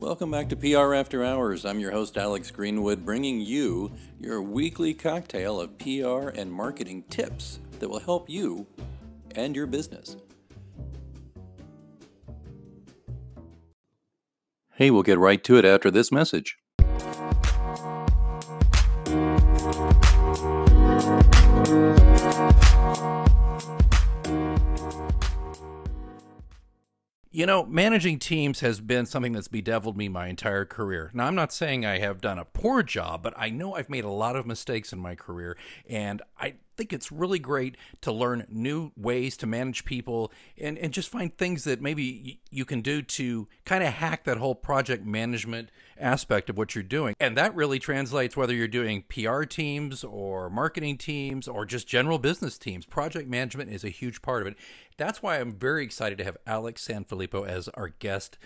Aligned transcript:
Welcome 0.00 0.30
back 0.30 0.48
to 0.48 0.56
PR 0.56 0.94
After 0.94 1.22
Hours. 1.22 1.66
I'm 1.66 1.78
your 1.78 1.90
host, 1.90 2.16
Alex 2.16 2.50
Greenwood, 2.50 3.04
bringing 3.04 3.42
you 3.42 3.92
your 4.18 4.40
weekly 4.40 4.94
cocktail 4.94 5.60
of 5.60 5.76
PR 5.76 6.30
and 6.30 6.50
marketing 6.50 7.02
tips 7.10 7.58
that 7.80 7.90
will 7.90 8.00
help 8.00 8.30
you 8.30 8.66
and 9.34 9.54
your 9.54 9.66
business. 9.66 10.16
Hey, 14.76 14.90
we'll 14.90 15.02
get 15.02 15.18
right 15.18 15.44
to 15.44 15.58
it 15.58 15.66
after 15.66 15.90
this 15.90 16.10
message. 16.10 16.56
You 27.40 27.46
know, 27.46 27.64
managing 27.64 28.18
teams 28.18 28.60
has 28.60 28.82
been 28.82 29.06
something 29.06 29.32
that's 29.32 29.48
bedeviled 29.48 29.96
me 29.96 30.10
my 30.10 30.26
entire 30.26 30.66
career. 30.66 31.10
Now, 31.14 31.24
I'm 31.24 31.34
not 31.34 31.54
saying 31.54 31.86
I 31.86 31.98
have 31.98 32.20
done 32.20 32.38
a 32.38 32.44
poor 32.44 32.82
job, 32.82 33.22
but 33.22 33.32
I 33.34 33.48
know 33.48 33.76
I've 33.76 33.88
made 33.88 34.04
a 34.04 34.10
lot 34.10 34.36
of 34.36 34.44
mistakes 34.44 34.92
in 34.92 34.98
my 34.98 35.14
career, 35.14 35.56
and 35.88 36.20
I 36.38 36.56
think 36.80 36.94
it's 36.94 37.12
really 37.12 37.38
great 37.38 37.76
to 38.00 38.10
learn 38.10 38.46
new 38.48 38.90
ways 38.96 39.36
to 39.36 39.46
manage 39.46 39.84
people 39.84 40.32
and, 40.56 40.78
and 40.78 40.94
just 40.94 41.10
find 41.10 41.36
things 41.36 41.64
that 41.64 41.82
maybe 41.82 42.40
you 42.50 42.64
can 42.64 42.80
do 42.80 43.02
to 43.02 43.46
kind 43.66 43.84
of 43.84 43.92
hack 43.92 44.24
that 44.24 44.38
whole 44.38 44.54
project 44.54 45.04
management 45.04 45.68
aspect 45.98 46.48
of 46.48 46.56
what 46.56 46.74
you're 46.74 46.82
doing. 46.82 47.14
And 47.20 47.36
that 47.36 47.54
really 47.54 47.78
translates 47.78 48.34
whether 48.34 48.54
you're 48.54 48.66
doing 48.66 49.04
PR 49.10 49.42
teams 49.42 50.02
or 50.02 50.48
marketing 50.48 50.96
teams 50.96 51.46
or 51.46 51.66
just 51.66 51.86
general 51.86 52.18
business 52.18 52.56
teams. 52.56 52.86
Project 52.86 53.28
management 53.28 53.70
is 53.70 53.84
a 53.84 53.90
huge 53.90 54.22
part 54.22 54.40
of 54.40 54.48
it. 54.48 54.56
That's 54.96 55.22
why 55.22 55.38
I'm 55.38 55.52
very 55.52 55.84
excited 55.84 56.16
to 56.16 56.24
have 56.24 56.38
Alex 56.46 56.88
Sanfilippo 56.88 57.46
as 57.46 57.68
our 57.74 57.88
guest 57.88 58.38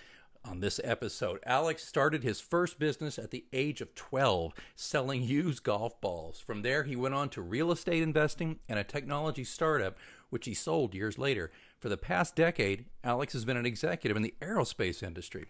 on 0.44 0.60
this 0.60 0.80
episode. 0.84 1.40
Alex 1.46 1.86
started 1.86 2.22
his 2.22 2.40
first 2.40 2.78
business 2.78 3.18
at 3.18 3.30
the 3.30 3.44
age 3.52 3.80
of 3.80 3.94
12, 3.94 4.52
selling 4.76 5.22
used 5.22 5.62
golf 5.62 6.00
balls. 6.00 6.40
From 6.40 6.62
there, 6.62 6.84
he 6.84 6.96
went 6.96 7.14
on 7.14 7.28
to 7.30 7.42
real 7.42 7.72
estate 7.72 8.02
investing 8.02 8.58
and 8.68 8.78
a 8.78 8.84
technology 8.84 9.44
startup, 9.44 9.96
which 10.30 10.46
he 10.46 10.54
sold 10.54 10.94
years 10.94 11.18
later. 11.18 11.50
For 11.80 11.88
the 11.88 11.96
past 11.96 12.34
decade, 12.34 12.86
Alex 13.02 13.32
has 13.34 13.44
been 13.44 13.56
an 13.56 13.66
executive 13.66 14.16
in 14.16 14.22
the 14.22 14.34
aerospace 14.40 15.02
industry. 15.02 15.46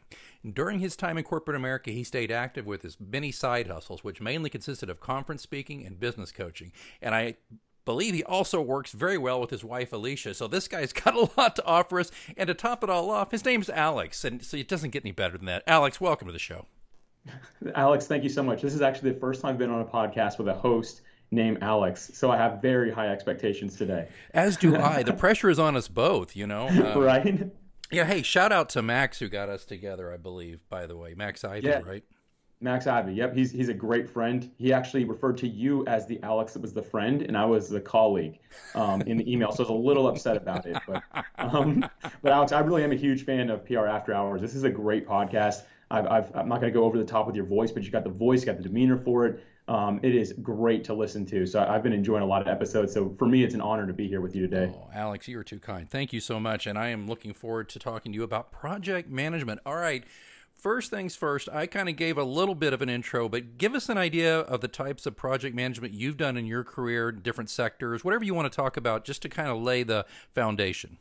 During 0.48 0.81
his 0.81 0.97
time 0.97 1.17
in 1.17 1.25
corporate 1.25 1.56
America, 1.56 1.91
he 1.91 2.05
stayed 2.05 2.31
active 2.31 2.67
with 2.67 2.83
his 2.83 2.97
many 3.00 3.33
side 3.33 3.69
hustles, 3.69 4.03
which 4.03 4.20
mainly 4.20 4.50
consisted 4.50 4.91
of 4.91 5.00
conference 5.00 5.42
speaking 5.42 5.87
and 5.87 6.00
business 6.00 6.33
coaching. 6.33 6.72
And 7.00 7.15
I 7.15 7.37
believe 7.84 8.14
he 8.14 8.24
also 8.24 8.60
works 8.60 8.92
very 8.92 9.18
well 9.18 9.40
with 9.40 9.50
his 9.50 9.64
wife 9.64 9.92
Alicia. 9.92 10.34
So 10.34 10.46
this 10.46 10.68
guy's 10.68 10.92
got 11.04 11.14
a 11.14 11.28
lot 11.36 11.56
to 11.56 11.64
offer 11.64 12.00
us. 12.00 12.10
And 12.36 12.46
to 12.48 12.54
top 12.54 12.82
it 12.84 12.91
all 12.91 13.10
off, 13.10 13.30
his 13.30 13.44
name's 13.44 13.70
Alex, 13.70 14.24
and 14.24 14.42
so 14.44 14.56
it 14.56 14.68
doesn't 14.68 14.91
get 14.91 15.04
any 15.04 15.12
better 15.12 15.36
than 15.36 15.46
that. 15.46 15.62
Alex, 15.66 16.00
welcome 16.00 16.26
to 16.26 16.32
the 16.32 16.38
show. 16.38 16.66
Alex, 17.74 18.06
thank 18.06 18.22
you 18.22 18.28
so 18.28 18.42
much. 18.42 18.62
This 18.62 18.74
is 18.74 18.82
actually 18.82 19.12
the 19.12 19.20
first 19.20 19.41
time 19.41 19.52
I've 19.52 19.58
been 19.58 19.70
on 19.70 19.80
a 19.80 19.84
podcast 19.84 20.38
with 20.38 20.48
a 20.48 20.54
host 20.54 21.02
named 21.30 21.58
Alex, 21.62 22.10
so 22.14 22.30
I 22.30 22.36
have 22.36 22.62
very 22.62 22.91
high 22.91 23.08
expectations 23.08 23.76
today. 23.76 24.08
As 24.32 24.56
do 24.56 24.76
I. 24.76 25.02
the 25.02 25.12
pressure 25.14 25.50
is 25.50 25.58
on 25.58 25.76
us 25.76 25.88
both, 25.88 26.36
you 26.36 26.46
know. 26.46 26.69
Uh, 26.69 27.00
right. 27.00 27.50
Yeah. 27.91 28.04
Hey, 28.04 28.22
shout 28.22 28.52
out 28.52 28.69
to 28.70 28.82
Max 28.82 29.19
who 29.19 29.28
got 29.28 29.48
us 29.48 29.64
together. 29.64 30.12
I 30.12 30.16
believe, 30.16 30.60
by 30.69 30.86
the 30.86 30.96
way, 30.96 31.14
Max 31.14 31.44
Ivey, 31.44 31.69
yeah. 31.69 31.80
right? 31.80 32.04
Max 32.64 32.86
Ivey. 32.86 33.12
Yep, 33.12 33.36
he's 33.36 33.52
he's 33.52 33.68
a 33.68 33.74
great 33.74 34.08
friend. 34.08 34.50
He 34.56 34.72
actually 34.72 35.04
referred 35.04 35.36
to 35.38 35.46
you 35.46 35.86
as 35.86 36.06
the 36.06 36.18
Alex 36.22 36.54
that 36.54 36.62
was 36.62 36.72
the 36.72 36.82
friend, 36.82 37.20
and 37.20 37.36
I 37.36 37.44
was 37.44 37.68
the 37.68 37.80
colleague 37.80 38.40
um, 38.74 39.02
in 39.02 39.18
the 39.18 39.30
email. 39.30 39.52
So 39.52 39.58
I 39.58 39.68
was 39.68 39.70
a 39.70 39.86
little 39.86 40.08
upset 40.08 40.36
about 40.36 40.64
it. 40.66 40.76
But 40.88 41.02
um, 41.38 41.86
but 42.22 42.32
Alex, 42.32 42.52
I 42.52 42.60
really 42.60 42.82
am 42.82 42.90
a 42.90 42.96
huge 42.96 43.24
fan 43.24 43.50
of 43.50 43.64
PR 43.66 43.86
After 43.86 44.14
Hours. 44.14 44.40
This 44.40 44.54
is 44.54 44.64
a 44.64 44.70
great 44.70 45.06
podcast. 45.06 45.64
I've, 45.90 46.06
I've, 46.06 46.34
I'm 46.34 46.48
not 46.48 46.60
going 46.60 46.72
to 46.72 46.76
go 46.76 46.84
over 46.84 46.96
the 46.96 47.04
top 47.04 47.26
with 47.26 47.36
your 47.36 47.44
voice, 47.44 47.70
but 47.70 47.84
you 47.84 47.91
got 47.91 48.03
the 48.03 48.10
voice, 48.10 48.41
you 48.41 48.47
got 48.47 48.56
the 48.56 48.62
demeanor 48.62 48.97
for 48.97 49.26
it. 49.26 49.44
Um, 49.69 50.00
it 50.03 50.14
is 50.14 50.32
great 50.42 50.82
to 50.84 50.94
listen 50.94 51.26
to. 51.26 51.47
So 51.47 51.62
I've 51.62 51.82
been 51.82 51.92
enjoying 51.92 52.22
a 52.22 52.26
lot 52.26 52.42
of 52.42 52.48
episodes. 52.48 52.92
So 52.92 53.14
for 53.19 53.26
me, 53.26 53.44
it's 53.44 53.54
an 53.54 53.60
honor 53.60 53.86
to 53.86 53.92
be 53.92 54.08
here 54.08 54.22
with 54.22 54.34
you 54.34 54.48
today. 54.48 54.72
Oh, 54.74 54.88
Alex, 54.94 55.28
you 55.28 55.38
are 55.38 55.44
too 55.44 55.60
kind. 55.60 55.88
Thank 55.88 56.12
you 56.12 56.20
so 56.20 56.41
much. 56.41 56.66
And 56.66 56.78
I 56.78 56.88
am 56.88 57.06
looking 57.06 57.34
forward 57.34 57.69
to 57.70 57.78
talking 57.78 58.12
to 58.12 58.16
you 58.16 58.24
about 58.24 58.50
project 58.50 59.10
management. 59.10 59.60
All 59.64 59.76
right 59.76 60.04
first 60.64 60.91
things 60.91 61.14
first, 61.14 61.47
I 61.52 61.66
kind 61.66 61.91
of 61.91 61.97
gave 61.97 62.16
a 62.16 62.25
little 62.25 62.54
bit 62.54 62.72
of 62.72 62.80
an 62.80 62.88
intro, 62.88 63.28
but 63.28 63.58
give 63.58 63.75
us 63.75 63.91
an 63.91 63.98
idea 63.98 64.41
of 64.41 64.62
the 64.62 64.66
types 64.66 65.04
of 65.04 65.14
project 65.14 65.54
management 65.54 65.92
you've 65.92 66.16
done 66.16 66.38
in 66.38 66.47
your 66.47 66.64
career, 66.64 67.12
different 67.12 67.50
sectors, 67.50 68.02
whatever 68.02 68.25
you 68.25 68.32
want 68.32 68.50
to 68.50 68.56
talk 68.56 68.78
about, 68.78 69.04
just 69.04 69.20
to 69.20 69.28
kind 69.28 69.50
of 69.50 69.60
lay 69.60 69.82
the 69.82 70.06
foundation. 70.34 70.97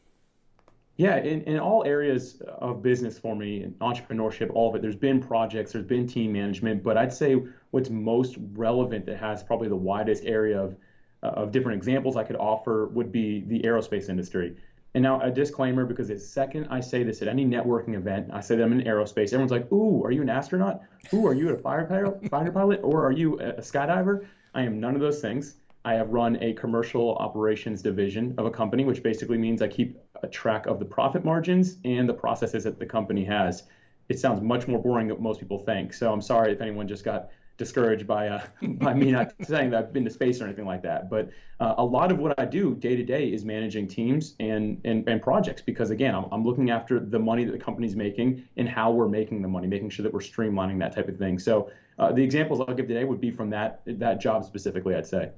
Yeah, 0.97 1.15
in, 1.15 1.43
in 1.43 1.59
all 1.59 1.85
areas 1.85 2.41
of 2.57 2.83
business 2.83 3.17
for 3.17 3.37
me, 3.37 3.63
and 3.63 3.79
entrepreneurship, 3.79 4.51
all 4.53 4.67
of 4.69 4.75
it, 4.75 4.81
there's 4.81 4.97
been 4.97 5.21
projects, 5.21 5.71
there's 5.71 5.85
been 5.85 6.07
team 6.07 6.33
management, 6.33 6.83
but 6.83 6.97
I'd 6.97 7.13
say 7.13 7.41
what's 7.71 7.89
most 7.89 8.35
relevant 8.55 9.05
that 9.05 9.17
has 9.17 9.43
probably 9.43 9.69
the 9.69 9.77
widest 9.77 10.25
area 10.25 10.61
of, 10.61 10.75
uh, 11.23 11.27
of 11.27 11.53
different 11.53 11.77
examples 11.77 12.17
I 12.17 12.25
could 12.25 12.35
offer 12.35 12.87
would 12.87 13.13
be 13.13 13.45
the 13.47 13.61
aerospace 13.61 14.09
industry. 14.09 14.57
And 14.95 15.01
now 15.01 15.19
a 15.21 15.31
disclaimer 15.31 15.85
because 15.85 16.09
the 16.09 16.19
second 16.19 16.67
I 16.69 16.79
say 16.79 17.03
this 17.03 17.21
at 17.21 17.27
any 17.27 17.45
networking 17.45 17.95
event, 17.95 18.29
I 18.31 18.41
say 18.41 18.55
that 18.55 18.63
I'm 18.63 18.73
in 18.73 18.85
aerospace. 18.85 19.33
Everyone's 19.33 19.51
like, 19.51 19.71
"Ooh, 19.71 20.03
are 20.03 20.11
you 20.11 20.21
an 20.21 20.29
astronaut? 20.29 20.81
Ooh, 21.13 21.25
are 21.25 21.33
you 21.33 21.49
a 21.49 21.55
pilot, 21.55 22.29
fighter 22.29 22.51
pilot, 22.51 22.79
or 22.83 23.03
are 23.03 23.11
you 23.11 23.39
a 23.39 23.53
skydiver?" 23.61 24.25
I 24.53 24.61
am 24.61 24.79
none 24.79 24.93
of 24.93 25.01
those 25.01 25.19
things. 25.19 25.55
I 25.85 25.95
have 25.95 26.11
run 26.11 26.37
a 26.41 26.53
commercial 26.53 27.15
operations 27.15 27.81
division 27.81 28.35
of 28.37 28.45
a 28.45 28.51
company, 28.51 28.85
which 28.85 29.03
basically 29.03 29.37
means 29.37 29.61
I 29.61 29.67
keep 29.67 29.97
a 30.21 30.27
track 30.27 30.67
of 30.67 30.79
the 30.79 30.85
profit 30.85 31.25
margins 31.25 31.77
and 31.83 32.07
the 32.07 32.13
processes 32.13 32.63
that 32.63 32.79
the 32.79 32.85
company 32.85 33.25
has. 33.25 33.63
It 34.09 34.19
sounds 34.19 34.41
much 34.41 34.67
more 34.67 34.79
boring 34.79 35.07
than 35.07 35.21
most 35.21 35.39
people 35.39 35.59
think. 35.59 35.91
So 35.93 36.13
I'm 36.13 36.21
sorry 36.21 36.53
if 36.53 36.61
anyone 36.61 36.87
just 36.87 37.03
got 37.03 37.29
discouraged 37.57 38.07
by 38.07 38.27
uh, 38.27 38.45
by 38.61 38.93
me 38.93 39.11
not 39.11 39.33
saying 39.41 39.71
that 39.71 39.79
I've 39.79 39.93
been 39.93 40.05
to 40.05 40.11
space 40.11 40.41
or 40.41 40.45
anything 40.45 40.65
like 40.65 40.81
that. 40.83 41.09
But 41.09 41.29
uh, 41.59 41.75
a 41.77 41.85
lot 41.85 42.11
of 42.11 42.19
what 42.19 42.39
I 42.39 42.45
do 42.45 42.75
day 42.75 42.95
to 42.95 43.03
day 43.03 43.27
is 43.27 43.45
managing 43.45 43.87
teams 43.87 44.35
and, 44.39 44.79
and 44.85 45.07
and 45.07 45.21
projects 45.21 45.61
because 45.61 45.91
again, 45.91 46.15
I'm, 46.15 46.25
I'm 46.31 46.43
looking 46.43 46.69
after 46.69 46.99
the 46.99 47.19
money 47.19 47.45
that 47.45 47.51
the 47.51 47.63
company's 47.63 47.95
making 47.95 48.43
and 48.57 48.67
how 48.67 48.91
we're 48.91 49.07
making 49.07 49.41
the 49.41 49.47
money, 49.47 49.67
making 49.67 49.89
sure 49.89 50.03
that 50.03 50.13
we're 50.13 50.19
streamlining 50.19 50.79
that 50.79 50.95
type 50.95 51.07
of 51.07 51.17
thing. 51.17 51.39
So 51.39 51.69
uh, 51.99 52.11
the 52.11 52.23
examples 52.23 52.59
I'll 52.59 52.73
give 52.73 52.87
today 52.87 53.03
would 53.03 53.21
be 53.21 53.31
from 53.31 53.49
that 53.51 53.81
that 53.85 54.19
job 54.19 54.45
specifically, 54.45 54.95
I'd 54.95 55.07
say. 55.07 55.29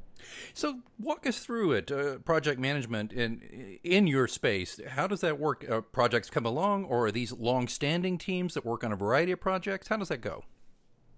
So 0.54 0.80
walk 1.00 1.28
us 1.28 1.40
through 1.40 1.74
it, 1.74 1.92
uh, 1.92 2.18
project 2.20 2.60
management 2.60 3.12
in 3.12 3.80
in 3.84 4.08
your 4.08 4.28
space. 4.28 4.80
How 4.90 5.08
does 5.08 5.22
that 5.22 5.40
work? 5.40 5.70
Uh, 5.70 5.82
projects 5.82 6.30
come 6.30 6.46
along, 6.46 6.86
or 6.86 7.08
are 7.08 7.12
these 7.12 7.32
long-standing 7.34 8.18
teams 8.18 8.54
that 8.54 8.66
work 8.66 8.84
on 8.84 8.92
a 8.92 8.96
variety 8.96 9.32
of 9.34 9.42
projects? 9.42 9.90
How 9.90 9.98
does 9.98 10.08
that 10.10 10.22
go? 10.22 10.44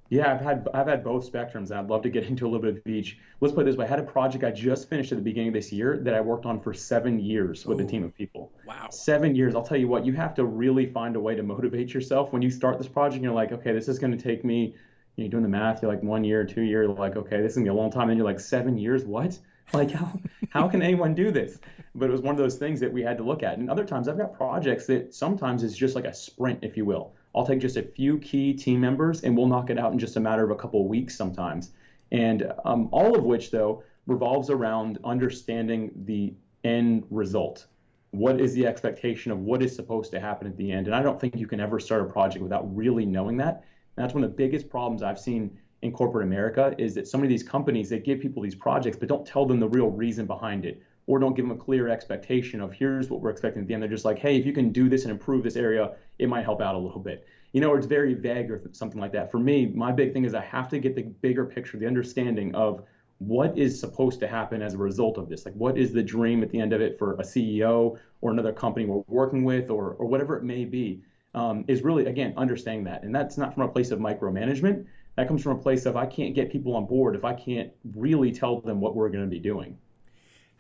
Yeah, 0.10 0.32
I've 0.32 0.42
had 0.42 0.68
I've 0.74 0.88
had 0.88 1.04
both 1.04 1.32
spectrums. 1.32 1.72
and 1.72 1.74
I'd 1.74 1.88
love 1.88 2.02
to 2.04 2.10
get 2.10 2.24
into 2.30 2.46
a 2.46 2.50
little 2.50 2.62
bit 2.62 2.78
of 2.78 2.88
each. 2.88 3.18
Let's 3.42 3.54
put 3.54 3.62
it 3.62 3.66
this 3.66 3.76
way: 3.76 3.86
I 3.86 3.90
had 3.90 4.00
a 4.00 4.04
project 4.04 4.44
I 4.44 4.52
just 4.52 4.90
finished 4.90 5.12
at 5.12 5.18
the 5.18 5.24
beginning 5.24 5.50
of 5.50 5.54
this 5.54 5.72
year 5.72 5.98
that 6.04 6.14
I 6.14 6.22
worked 6.22 6.46
on 6.46 6.60
for 6.60 6.74
seven 6.74 7.20
years 7.20 7.66
with 7.66 7.80
Ooh, 7.80 7.84
a 7.84 7.86
oh, 7.86 7.90
team 7.90 8.04
of 8.04 8.16
people. 8.16 8.52
Wow, 8.66 8.90
seven 8.90 9.36
years! 9.36 9.56
I'll 9.56 9.66
tell 9.66 9.78
you 9.78 9.88
what, 9.88 10.06
you 10.06 10.14
have 10.14 10.34
to 10.36 10.46
really 10.46 10.86
find 10.86 11.16
a 11.16 11.20
way 11.20 11.36
to 11.36 11.44
motivate 11.44 11.94
yourself 11.94 12.32
when 12.32 12.42
you 12.42 12.50
start 12.50 12.78
this 12.78 12.88
project. 12.88 13.24
You're 13.24 13.34
like, 13.34 13.52
okay, 13.52 13.74
this 13.74 13.88
is 13.88 14.00
going 14.00 14.18
to 14.18 14.24
take 14.24 14.46
me. 14.46 14.76
You're 15.16 15.30
doing 15.30 15.44
the 15.44 15.50
math. 15.50 15.82
You're 15.82 15.92
like 15.92 16.04
one 16.04 16.24
year, 16.24 16.46
two 16.46 16.62
years. 16.62 16.90
Like, 16.90 17.16
okay, 17.16 17.42
this 17.42 17.54
is 17.54 17.58
gonna 17.58 17.66
be 17.66 17.70
a 17.70 17.74
long 17.74 17.92
time. 17.92 18.10
And 18.10 18.18
you're 18.18 18.28
like, 18.28 18.40
seven 18.40 18.78
years? 18.78 19.04
What? 19.06 19.38
Like, 19.74 19.92
how 19.92 20.18
how 20.50 20.70
can 20.70 20.82
anyone 20.82 21.14
do 21.14 21.30
this? 21.30 21.60
But 21.94 22.08
it 22.08 22.12
was 22.14 22.22
one 22.22 22.34
of 22.34 22.38
those 22.38 22.56
things 22.56 22.80
that 22.80 22.94
we 22.94 23.02
had 23.02 23.18
to 23.18 23.24
look 23.26 23.44
at. 23.44 23.58
And 23.58 23.70
other 23.70 23.84
times, 23.84 24.08
I've 24.08 24.18
got 24.18 24.34
projects 24.34 24.86
that 24.86 25.14
sometimes 25.14 25.62
is 25.62 25.76
just 25.76 25.94
like 25.94 26.06
a 26.06 26.14
sprint, 26.14 26.60
if 26.62 26.78
you 26.78 26.86
will 26.86 27.12
I'll 27.38 27.46
take 27.46 27.60
just 27.60 27.78
a 27.78 27.84
few 27.84 28.18
key 28.18 28.52
team 28.54 28.82
members 28.82 29.24
and 29.24 29.38
we'll 29.38 29.46
knock 29.46 29.70
it 29.70 29.78
out 29.78 29.94
in 29.94 30.00
just 30.00 30.16
a 30.16 30.20
matter 30.20 30.44
of 30.44 30.50
a 30.50 30.56
couple 30.56 30.82
of 30.82 30.88
weeks 30.88 31.16
sometimes. 31.16 31.72
And 32.12 32.52
um, 32.66 32.90
all 32.92 33.16
of 33.16 33.24
which, 33.24 33.52
though, 33.52 33.84
revolves 34.08 34.50
around 34.50 34.98
understanding 35.04 35.92
the 36.06 36.34
end 36.64 37.06
result. 37.12 37.68
What 38.10 38.42
is 38.42 38.56
the 38.56 38.66
expectation 38.66 39.32
of 39.32 39.40
what 39.40 39.62
is 39.62 39.76
supposed 39.76 40.10
to 40.12 40.20
happen 40.20 40.48
at 40.48 40.58
the 40.58 40.72
end? 40.72 40.88
And 40.88 40.96
I 40.96 41.04
don't 41.04 41.22
think 41.22 41.36
you 41.36 41.46
can 41.46 41.60
ever 41.60 41.80
start 41.80 42.02
a 42.02 42.06
project 42.06 42.42
without 42.42 42.76
really 42.76 43.06
knowing 43.06 43.38
that. 43.38 43.66
And 43.96 44.04
that's 44.04 44.16
one 44.16 44.24
of 44.24 44.32
the 44.32 44.36
biggest 44.36 44.68
problems 44.68 45.04
I've 45.04 45.20
seen 45.20 45.60
in 45.84 45.92
corporate 45.92 46.26
America 46.26 46.74
is 46.80 46.96
that 46.96 47.08
some 47.08 47.22
of 47.22 47.30
these 47.30 47.44
companies 47.44 47.90
they 47.90 48.00
give 48.00 48.20
people 48.20 48.42
these 48.42 48.56
projects 48.56 48.98
but 48.98 49.08
don't 49.08 49.28
tell 49.28 49.46
them 49.46 49.60
the 49.60 49.70
real 49.70 49.92
reason 49.92 50.26
behind 50.26 50.66
it 50.66 50.82
or 51.08 51.20
don't 51.20 51.36
give 51.36 51.48
them 51.48 51.58
a 51.58 51.60
clear 51.60 51.88
expectation 51.88 52.62
of 52.62 52.74
here's 52.74 53.10
what 53.10 53.22
we're 53.22 53.30
expecting 53.30 53.62
at 53.62 53.68
the 53.68 53.74
end. 53.74 53.82
They're 53.82 53.90
just 53.90 54.06
like, 54.06 54.20
hey, 54.20 54.38
if 54.38 54.46
you 54.46 54.54
can 54.54 54.72
do 54.72 54.90
this 54.90 55.04
and 55.04 55.12
improve 55.12 55.44
this 55.44 55.56
area, 55.56 55.94
it 56.20 56.28
might 56.28 56.44
help 56.44 56.62
out 56.62 56.76
a 56.76 56.78
little 56.78 57.00
bit. 57.00 57.26
You 57.54 57.62
know, 57.62 57.72
or 57.72 57.78
it's 57.78 57.88
very 57.88 58.14
vague 58.14 58.52
or 58.52 58.62
something 58.74 59.00
like 59.00 59.14
that. 59.14 59.32
For 59.32 59.40
me, 59.40 59.68
my 59.68 59.92
big 59.92 60.14
thing 60.14 60.26
is 60.26 60.36
I 60.36 60.42
have 60.42 60.68
to 60.70 60.80
get 60.80 60.96
the 60.96 61.04
bigger 61.04 61.46
picture, 61.46 61.78
the 61.78 61.88
understanding 61.88 62.54
of 62.54 62.84
what 63.20 63.58
is 63.58 63.80
supposed 63.80 64.20
to 64.20 64.28
happen 64.28 64.62
as 64.62 64.74
a 64.74 64.78
result 64.78 65.18
of 65.18 65.28
this. 65.30 65.46
Like, 65.46 65.56
what 65.56 65.78
is 65.78 65.92
the 65.92 66.04
dream 66.04 66.44
at 66.44 66.52
the 66.52 66.60
end 66.60 66.74
of 66.74 66.82
it 66.82 67.00
for 67.00 67.14
a 67.14 67.24
CEO 67.24 67.98
or 68.22 68.32
another 68.32 68.54
company 68.54 68.86
we're 68.86 69.04
working 69.08 69.44
with 69.44 69.70
or, 69.70 69.94
or 69.94 70.06
whatever 70.06 70.38
it 70.38 70.44
may 70.44 70.66
be, 70.66 71.02
um, 71.34 71.66
is 71.68 71.82
really, 71.82 72.06
again, 72.06 72.34
understanding 72.38 72.84
that. 72.86 73.04
And 73.04 73.14
that's 73.14 73.38
not 73.38 73.54
from 73.54 73.64
a 73.64 73.68
place 73.68 73.92
of 73.92 74.00
micromanagement. 74.00 74.86
That 75.16 75.28
comes 75.28 75.42
from 75.42 75.58
a 75.58 75.62
place 75.62 75.86
of 75.86 75.96
I 75.96 76.06
can't 76.06 76.36
get 76.36 76.52
people 76.52 76.76
on 76.76 76.86
board 76.86 77.16
if 77.16 77.26
I 77.26 77.34
can't 77.34 77.72
really 77.96 78.32
tell 78.32 78.62
them 78.62 78.80
what 78.80 78.96
we're 78.96 79.10
going 79.10 79.24
to 79.24 79.30
be 79.30 79.40
doing. 79.40 79.78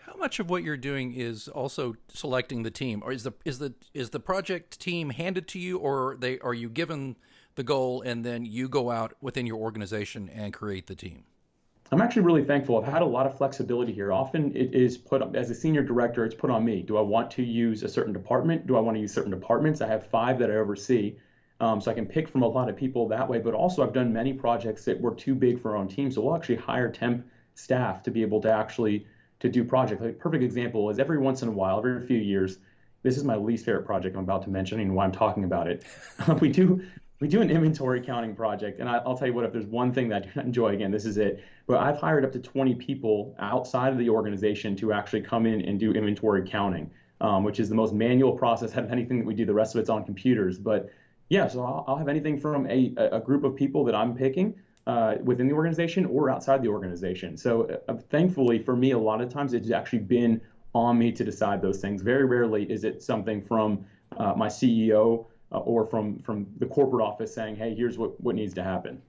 How 0.08 0.16
much 0.16 0.40
of 0.40 0.50
what 0.50 0.64
you're 0.64 0.78
doing 0.78 1.14
is 1.14 1.50
also 1.50 1.96
selecting 2.14 2.64
the 2.64 2.72
team, 2.72 3.02
or 3.04 3.12
is 3.12 3.24
the 3.24 3.34
is 3.44 3.60
the 3.60 3.74
is 3.94 4.12
the 4.12 4.22
project 4.22 4.80
team 4.80 5.10
handed 5.10 5.50
to 5.50 5.60
you, 5.60 5.78
or 5.80 6.16
they 6.18 6.40
are 6.40 6.54
you 6.54 6.70
given 6.70 7.18
the 7.56 7.64
goal, 7.64 8.02
and 8.04 8.24
then 8.24 8.46
you 8.46 8.70
go 8.70 8.90
out 8.90 9.16
within 9.20 9.46
your 9.46 9.58
organization 9.58 10.30
and 10.30 10.54
create 10.54 10.88
the 10.88 10.96
team? 10.96 11.26
I'm 11.92 12.02
actually 12.02 12.22
really 12.22 12.46
thankful. 12.46 12.78
I've 12.78 12.90
had 12.92 13.02
a 13.02 13.06
lot 13.06 13.26
of 13.26 13.38
flexibility 13.38 13.92
here. 13.92 14.14
Often 14.14 14.56
it 14.56 14.74
is 14.74 14.98
put 14.98 15.22
as 15.36 15.50
a 15.50 15.56
senior 15.56 15.84
director, 15.84 16.24
it's 16.24 16.36
put 16.36 16.50
on 16.50 16.64
me. 16.64 16.84
Do 16.84 16.96
I 16.96 17.02
want 17.02 17.30
to 17.32 17.44
use 17.44 17.84
a 17.84 17.90
certain 17.90 18.14
department? 18.14 18.66
Do 18.66 18.78
I 18.78 18.80
want 18.80 18.96
to 18.96 19.02
use 19.02 19.14
certain 19.14 19.32
departments? 19.32 19.82
I 19.82 19.88
have 19.88 20.08
five 20.08 20.40
that 20.40 20.50
I 20.50 20.56
oversee. 20.56 21.18
Um, 21.60 21.82
so 21.82 21.92
I 21.92 21.94
can 21.94 22.06
pick 22.06 22.30
from 22.30 22.44
a 22.44 22.48
lot 22.48 22.70
of 22.70 22.78
people 22.78 23.10
that 23.10 23.28
way. 23.28 23.40
But 23.40 23.56
also, 23.56 23.84
I've 23.84 23.94
done 23.94 24.14
many 24.14 24.32
projects 24.32 24.86
that 24.86 25.02
were 25.02 25.16
too 25.16 25.36
big 25.36 25.62
for 25.62 25.72
our 25.72 25.78
own 25.78 25.90
team. 25.90 26.12
So 26.12 26.22
we'll 26.22 26.36
actually 26.36 26.58
hire 26.58 26.90
temp 26.90 27.28
staff 27.56 28.04
to 28.04 28.12
be 28.12 28.22
able 28.22 28.40
to 28.42 28.52
actually 28.52 29.06
to 29.40 29.50
do 29.50 29.64
projects. 29.64 30.02
Like 30.02 30.20
perfect 30.20 30.44
example 30.44 30.90
is 30.90 31.00
every 31.00 31.18
once 31.18 31.42
in 31.42 31.50
a 31.50 31.52
while, 31.52 31.78
every 31.78 32.06
few 32.06 32.18
years, 32.18 32.58
this 33.04 33.18
is 33.18 33.24
my 33.24 33.36
least 33.36 33.66
favorite 33.66 33.86
project 33.86 34.16
I'm 34.16 34.24
about 34.24 34.44
to 34.44 34.50
mention 34.50 34.80
and 34.80 34.96
why 34.96 35.06
I'm 35.06 35.12
talking 35.12 35.44
about 35.44 35.68
it. 35.68 35.84
we 36.42 36.50
do 36.50 36.82
we 37.20 37.28
do 37.28 37.42
an 37.42 37.50
inventory 37.50 38.00
counting 38.02 38.36
project, 38.36 38.80
and 38.80 38.88
I, 38.88 39.04
will 39.04 39.18
tell 39.18 39.28
you 39.28 39.34
what, 39.34 39.44
if 39.44 39.52
there's 39.52 39.66
one 39.66 39.92
thing 39.92 40.08
that 40.10 40.18
I 40.18 40.20
do 40.26 40.32
not 40.36 40.46
enjoy, 40.46 40.74
again, 40.74 40.92
this 40.92 41.04
is 41.04 41.18
it. 41.18 41.44
But 41.66 41.80
I've 41.80 41.98
hired 41.98 42.24
up 42.24 42.32
to 42.34 42.40
20 42.40 42.76
people 42.76 43.36
outside 43.40 43.92
of 43.92 43.98
the 43.98 44.08
organization 44.10 44.76
to 44.78 44.94
actually 44.94 45.22
come 45.22 45.48
in 45.48 45.62
and 45.62 45.80
do 45.80 45.94
inventory 45.94 46.48
counting, 46.48 46.92
um, 47.20 47.44
which 47.44 47.60
is 47.60 47.70
the 47.70 47.76
most 47.76 47.94
manual 47.94 48.34
process 48.34 48.76
of 48.76 48.92
anything 48.92 49.18
that 49.18 49.26
we 49.26 49.34
do. 49.34 49.46
The 49.46 49.54
rest 49.54 49.74
of 49.74 49.82
it's 49.82 49.90
on 49.90 50.04
computers. 50.06 50.60
But 50.60 50.92
yeah, 51.30 51.48
so 51.48 51.64
I'll, 51.64 51.86
I'll 51.88 51.98
have 51.98 52.08
anything 52.08 52.40
from 52.40 52.68
a, 52.68 52.94
a 52.98 53.20
group 53.20 53.44
of 53.44 53.56
people 53.56 53.84
that 53.86 53.96
I'm 53.96 54.16
picking 54.16 54.54
uh, 54.88 55.16
within 55.22 55.48
the 55.48 55.54
organization 55.54 56.06
or 56.06 56.30
outside 56.30 56.64
the 56.64 56.70
organization. 56.70 57.36
So 57.38 57.80
uh, 57.90 57.96
thankfully 58.10 58.58
for 58.58 58.76
me, 58.76 58.92
a 58.92 58.98
lot 58.98 59.20
of 59.20 59.28
times 59.30 59.54
it's 59.54 59.70
actually 59.70 60.00
been 60.00 60.40
on 60.74 60.98
me 60.98 61.12
to 61.12 61.26
decide 61.26 61.62
those 61.62 61.82
things. 61.82 62.02
Very 62.02 62.26
rarely 62.26 62.64
is 62.72 62.86
it 62.86 63.04
something 63.04 63.42
from 63.42 63.86
uh, 64.16 64.34
my 64.34 64.48
CEO 64.48 65.26
uh, 65.52 65.60
or 65.60 65.86
from 65.86 66.20
from 66.20 66.48
the 66.60 66.66
corporate 66.66 67.06
office 67.06 67.36
saying, 67.36 67.58
"Hey, 67.58 67.76
here's 67.76 67.98
what 67.98 68.20
what 68.22 68.36
needs 68.36 68.54
to 68.56 68.64
happen." 68.64 69.02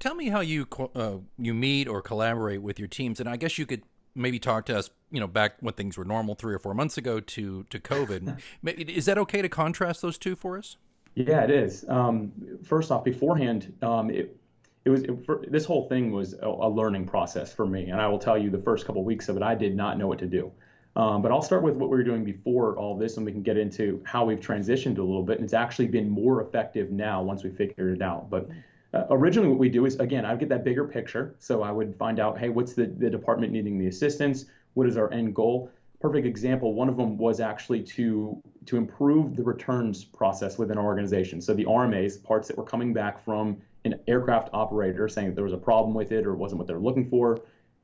Tell 0.00 0.14
me 0.14 0.28
how 0.28 0.40
you 0.40 0.66
uh, 0.94 1.16
you 1.38 1.52
meet 1.52 1.86
or 1.86 2.00
collaborate 2.00 2.62
with 2.62 2.78
your 2.78 2.88
teams, 2.88 3.20
and 3.20 3.28
I 3.28 3.36
guess 3.36 3.58
you 3.58 3.66
could 3.66 3.82
maybe 4.14 4.38
talk 4.38 4.66
to 4.66 4.78
us, 4.78 4.90
you 5.10 5.20
know, 5.20 5.26
back 5.26 5.54
when 5.60 5.74
things 5.74 5.96
were 5.96 6.04
normal 6.04 6.34
three 6.34 6.54
or 6.54 6.58
four 6.58 6.72
months 6.72 6.96
ago 6.96 7.20
to 7.20 7.64
to 7.64 7.78
COVID. 7.78 8.40
is 8.64 9.04
that 9.04 9.18
okay 9.18 9.42
to 9.42 9.48
contrast 9.50 10.00
those 10.00 10.16
two 10.16 10.36
for 10.36 10.56
us? 10.56 10.76
Yeah, 11.14 11.44
it 11.44 11.50
is. 11.50 11.84
Um, 11.88 12.32
first 12.64 12.90
off, 12.90 13.04
beforehand, 13.04 13.74
um, 13.82 14.10
it, 14.10 14.36
it 14.84 14.90
was 14.90 15.02
it, 15.02 15.24
for, 15.24 15.44
this 15.46 15.64
whole 15.64 15.88
thing 15.88 16.10
was 16.10 16.34
a, 16.34 16.46
a, 16.46 16.68
learning 16.68 17.06
process 17.06 17.52
for 17.52 17.66
me, 17.66 17.90
and 17.90 18.00
I 18.00 18.08
will 18.08 18.18
tell 18.18 18.38
you, 18.38 18.50
the 18.50 18.62
first 18.62 18.86
couple 18.86 19.02
of 19.02 19.06
weeks 19.06 19.28
of 19.28 19.36
it, 19.36 19.42
I 19.42 19.54
did 19.54 19.76
not 19.76 19.98
know 19.98 20.06
what 20.06 20.18
to 20.20 20.26
do. 20.26 20.50
Um, 20.94 21.22
but 21.22 21.32
I'll 21.32 21.42
start 21.42 21.62
with 21.62 21.76
what 21.76 21.88
we 21.88 21.96
were 21.96 22.04
doing 22.04 22.24
before 22.24 22.76
all 22.76 22.96
this, 22.96 23.16
and 23.16 23.24
we 23.24 23.32
can 23.32 23.42
get 23.42 23.56
into 23.56 24.02
how 24.04 24.24
we've 24.24 24.40
transitioned 24.40 24.98
a 24.98 25.02
little 25.02 25.22
bit. 25.22 25.36
And 25.36 25.44
it's 25.44 25.54
actually 25.54 25.88
been 25.88 26.08
more 26.08 26.42
effective 26.42 26.90
now 26.90 27.22
once 27.22 27.44
we 27.44 27.50
figured 27.50 27.96
it 27.96 28.02
out. 28.02 28.28
But 28.28 28.48
uh, 28.92 29.04
originally, 29.10 29.48
what 29.48 29.58
we 29.58 29.70
do 29.70 29.86
is 29.86 29.96
again, 30.00 30.26
I 30.26 30.30
would 30.30 30.40
get 30.40 30.50
that 30.50 30.64
bigger 30.64 30.84
picture. 30.84 31.34
So 31.38 31.62
I 31.62 31.70
would 31.70 31.96
find 31.96 32.20
out, 32.20 32.38
hey, 32.38 32.50
what's 32.50 32.74
the, 32.74 32.86
the 32.86 33.08
department 33.08 33.52
needing 33.52 33.78
the 33.78 33.86
assistance? 33.86 34.46
What 34.74 34.86
is 34.86 34.98
our 34.98 35.10
end 35.12 35.34
goal? 35.34 35.70
Perfect 36.02 36.26
example. 36.26 36.74
One 36.74 36.88
of 36.88 36.96
them 36.96 37.16
was 37.16 37.38
actually 37.38 37.80
to 37.84 38.42
to 38.66 38.76
improve 38.76 39.36
the 39.36 39.44
returns 39.44 40.02
process 40.02 40.58
within 40.58 40.76
our 40.76 40.84
organization. 40.84 41.40
So 41.40 41.54
the 41.54 41.64
RMAs, 41.64 42.20
parts 42.20 42.48
that 42.48 42.58
were 42.58 42.64
coming 42.64 42.92
back 42.92 43.24
from 43.24 43.58
an 43.84 43.94
aircraft 44.08 44.50
operator 44.52 45.08
saying 45.08 45.28
that 45.28 45.34
there 45.36 45.44
was 45.44 45.52
a 45.52 45.58
problem 45.58 45.94
with 45.94 46.10
it 46.10 46.26
or 46.26 46.32
it 46.32 46.38
wasn't 46.38 46.58
what 46.58 46.66
they're 46.66 46.80
looking 46.80 47.08
for, 47.08 47.36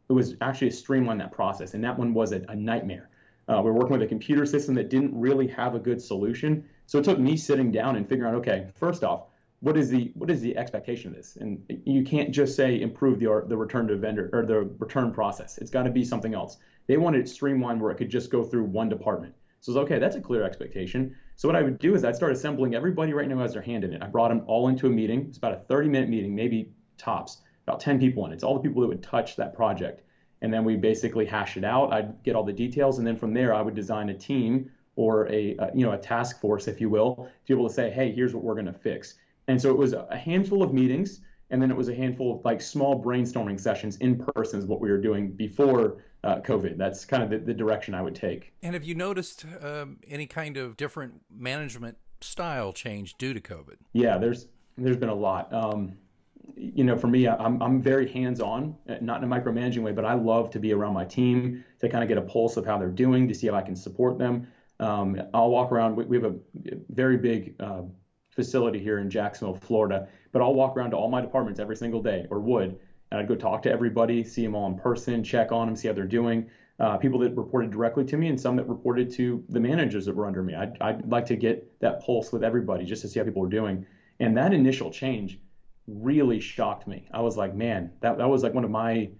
it 0.08 0.12
was 0.12 0.34
actually 0.40 0.70
to 0.70 0.76
streamline 0.76 1.18
that 1.18 1.30
process. 1.30 1.74
And 1.74 1.84
that 1.84 1.96
one 1.96 2.12
was 2.12 2.32
a, 2.32 2.42
a 2.48 2.56
nightmare. 2.56 3.08
Uh, 3.46 3.62
we 3.62 3.70
are 3.70 3.72
working 3.72 3.92
with 3.92 4.02
a 4.02 4.06
computer 4.06 4.44
system 4.46 4.74
that 4.74 4.90
didn't 4.90 5.18
really 5.18 5.46
have 5.46 5.76
a 5.76 5.78
good 5.78 6.02
solution. 6.02 6.64
So 6.86 6.98
it 6.98 7.04
took 7.04 7.20
me 7.20 7.36
sitting 7.36 7.70
down 7.70 7.94
and 7.94 8.08
figuring 8.08 8.34
out, 8.34 8.38
okay, 8.38 8.66
first 8.74 9.04
off, 9.04 9.27
what 9.60 9.76
is 9.76 9.90
the 9.90 10.12
what 10.14 10.30
is 10.30 10.40
the 10.40 10.56
expectation 10.56 11.10
of 11.10 11.16
this? 11.16 11.36
And 11.36 11.62
you 11.84 12.04
can't 12.04 12.30
just 12.30 12.54
say 12.54 12.80
improve 12.80 13.18
the 13.18 13.44
the 13.46 13.56
return 13.56 13.88
to 13.88 13.96
vendor 13.96 14.30
or 14.32 14.46
the 14.46 14.70
return 14.78 15.12
process. 15.12 15.58
It's 15.58 15.70
got 15.70 15.82
to 15.84 15.90
be 15.90 16.04
something 16.04 16.34
else. 16.34 16.58
They 16.86 16.96
wanted 16.96 17.20
it 17.20 17.28
streamlined 17.28 17.80
where 17.80 17.90
it 17.90 17.96
could 17.96 18.10
just 18.10 18.30
go 18.30 18.44
through 18.44 18.64
one 18.64 18.88
department. 18.88 19.34
So 19.60 19.72
it's 19.72 19.78
okay, 19.78 19.98
that's 19.98 20.16
a 20.16 20.20
clear 20.20 20.44
expectation. 20.44 21.16
So 21.34 21.48
what 21.48 21.56
I 21.56 21.62
would 21.62 21.78
do 21.78 21.94
is 21.94 22.04
I'd 22.04 22.14
start 22.14 22.32
assembling 22.32 22.74
everybody 22.74 23.12
right 23.12 23.28
now 23.28 23.38
has 23.38 23.52
their 23.52 23.62
hand 23.62 23.84
in 23.84 23.92
it. 23.92 24.02
I 24.02 24.06
brought 24.06 24.28
them 24.28 24.44
all 24.46 24.68
into 24.68 24.86
a 24.86 24.90
meeting. 24.90 25.26
It's 25.28 25.38
about 25.38 25.52
a 25.52 25.58
30 25.68 25.88
minute 25.88 26.08
meeting, 26.08 26.34
maybe 26.34 26.72
tops 26.96 27.38
about 27.68 27.80
10 27.80 27.98
people 27.98 28.24
in 28.24 28.32
it. 28.32 28.36
It's 28.36 28.44
all 28.44 28.54
the 28.54 28.60
people 28.60 28.80
that 28.82 28.88
would 28.88 29.02
touch 29.02 29.36
that 29.36 29.54
project. 29.54 30.02
And 30.40 30.52
then 30.52 30.64
we 30.64 30.76
basically 30.76 31.26
hash 31.26 31.56
it 31.56 31.64
out. 31.64 31.92
I'd 31.92 32.22
get 32.22 32.36
all 32.36 32.44
the 32.44 32.52
details. 32.52 32.98
And 32.98 33.06
then 33.06 33.16
from 33.16 33.34
there, 33.34 33.52
I 33.52 33.60
would 33.60 33.74
design 33.74 34.08
a 34.08 34.14
team 34.14 34.70
or 34.96 35.28
a, 35.28 35.56
a 35.58 35.70
you 35.74 35.84
know, 35.84 35.92
a 35.92 35.98
task 35.98 36.40
force, 36.40 36.68
if 36.68 36.80
you 36.80 36.88
will, 36.88 37.14
to 37.16 37.28
be 37.46 37.54
able 37.54 37.68
to 37.68 37.74
say, 37.74 37.90
hey, 37.90 38.12
here's 38.12 38.34
what 38.34 38.42
we're 38.42 38.54
going 38.54 38.66
to 38.66 38.72
fix. 38.72 39.16
And 39.48 39.60
so 39.60 39.70
it 39.70 39.76
was 39.76 39.94
a 39.94 40.16
handful 40.16 40.62
of 40.62 40.72
meetings. 40.72 41.20
And 41.50 41.60
then 41.60 41.70
it 41.70 41.76
was 41.76 41.88
a 41.88 41.94
handful 41.94 42.36
of 42.36 42.44
like 42.44 42.60
small 42.60 43.02
brainstorming 43.02 43.58
sessions 43.58 43.96
in 43.96 44.22
person 44.34 44.58
is 44.58 44.66
what 44.66 44.80
we 44.80 44.90
were 44.90 45.00
doing 45.00 45.32
before 45.32 46.04
uh, 46.22 46.40
COVID. 46.40 46.76
That's 46.76 47.04
kind 47.04 47.22
of 47.22 47.30
the, 47.30 47.38
the, 47.38 47.54
direction 47.54 47.94
I 47.94 48.02
would 48.02 48.14
take. 48.14 48.52
And 48.62 48.74
have 48.74 48.84
you 48.84 48.94
noticed 48.94 49.46
um, 49.62 49.98
any 50.06 50.26
kind 50.26 50.58
of 50.58 50.76
different 50.76 51.22
management 51.34 51.96
style 52.20 52.72
change 52.72 53.16
due 53.16 53.32
to 53.32 53.40
COVID? 53.40 53.76
Yeah, 53.94 54.18
there's 54.18 54.48
there's 54.76 54.96
been 54.96 55.08
a 55.08 55.14
lot. 55.14 55.52
Um, 55.52 55.96
you 56.56 56.84
know, 56.84 56.96
for 56.96 57.06
me, 57.06 57.28
I'm, 57.28 57.62
I'm 57.62 57.80
very 57.80 58.10
hands 58.10 58.40
on, 58.40 58.76
not 59.00 59.22
in 59.22 59.32
a 59.32 59.34
micromanaging 59.34 59.82
way, 59.82 59.92
but 59.92 60.04
I 60.04 60.14
love 60.14 60.50
to 60.50 60.58
be 60.58 60.72
around 60.72 60.94
my 60.94 61.04
team 61.04 61.64
to 61.80 61.88
kind 61.88 62.02
of 62.02 62.08
get 62.08 62.18
a 62.18 62.22
pulse 62.22 62.56
of 62.56 62.64
how 62.64 62.78
they're 62.78 62.88
doing, 62.88 63.28
to 63.28 63.34
see 63.34 63.46
if 63.46 63.54
I 63.54 63.62
can 63.62 63.76
support 63.76 64.18
them. 64.18 64.48
Um, 64.80 65.20
I'll 65.34 65.50
walk 65.50 65.72
around. 65.72 65.96
We, 65.96 66.04
we 66.04 66.16
have 66.20 66.32
a 66.32 66.36
very 66.90 67.16
big 67.16 67.54
uh, 67.60 67.82
facility 68.38 68.78
here 68.78 69.00
in 69.00 69.10
Jacksonville, 69.10 69.56
Florida, 69.56 70.06
but 70.30 70.40
I'll 70.40 70.54
walk 70.54 70.76
around 70.76 70.90
to 70.92 70.96
all 70.96 71.10
my 71.10 71.20
departments 71.20 71.58
every 71.58 71.76
single 71.76 72.00
day, 72.00 72.24
or 72.30 72.38
would, 72.38 72.78
and 73.10 73.20
I'd 73.20 73.26
go 73.26 73.34
talk 73.34 73.62
to 73.62 73.70
everybody, 73.70 74.22
see 74.22 74.44
them 74.44 74.54
all 74.54 74.68
in 74.68 74.78
person, 74.78 75.24
check 75.24 75.50
on 75.50 75.66
them, 75.66 75.74
see 75.74 75.88
how 75.88 75.94
they're 75.94 76.06
doing. 76.06 76.48
Uh, 76.78 76.96
people 76.96 77.18
that 77.18 77.36
reported 77.36 77.72
directly 77.72 78.04
to 78.04 78.16
me 78.16 78.28
and 78.28 78.40
some 78.40 78.54
that 78.54 78.68
reported 78.68 79.10
to 79.10 79.44
the 79.48 79.58
managers 79.58 80.06
that 80.06 80.14
were 80.14 80.26
under 80.26 80.44
me. 80.44 80.54
I'd, 80.54 80.80
I'd 80.80 81.04
like 81.08 81.26
to 81.26 81.34
get 81.34 81.80
that 81.80 82.00
pulse 82.00 82.30
with 82.30 82.44
everybody 82.44 82.84
just 82.84 83.02
to 83.02 83.08
see 83.08 83.18
how 83.18 83.26
people 83.26 83.44
are 83.44 83.48
doing. 83.48 83.84
And 84.20 84.36
that 84.36 84.54
initial 84.54 84.92
change 84.92 85.40
really 85.88 86.38
shocked 86.38 86.86
me. 86.86 87.08
I 87.12 87.20
was 87.20 87.36
like, 87.36 87.56
man, 87.56 87.90
that, 88.02 88.18
that 88.18 88.28
was 88.28 88.44
like 88.44 88.54
one 88.54 88.64
of 88.64 88.70
my 88.70 89.10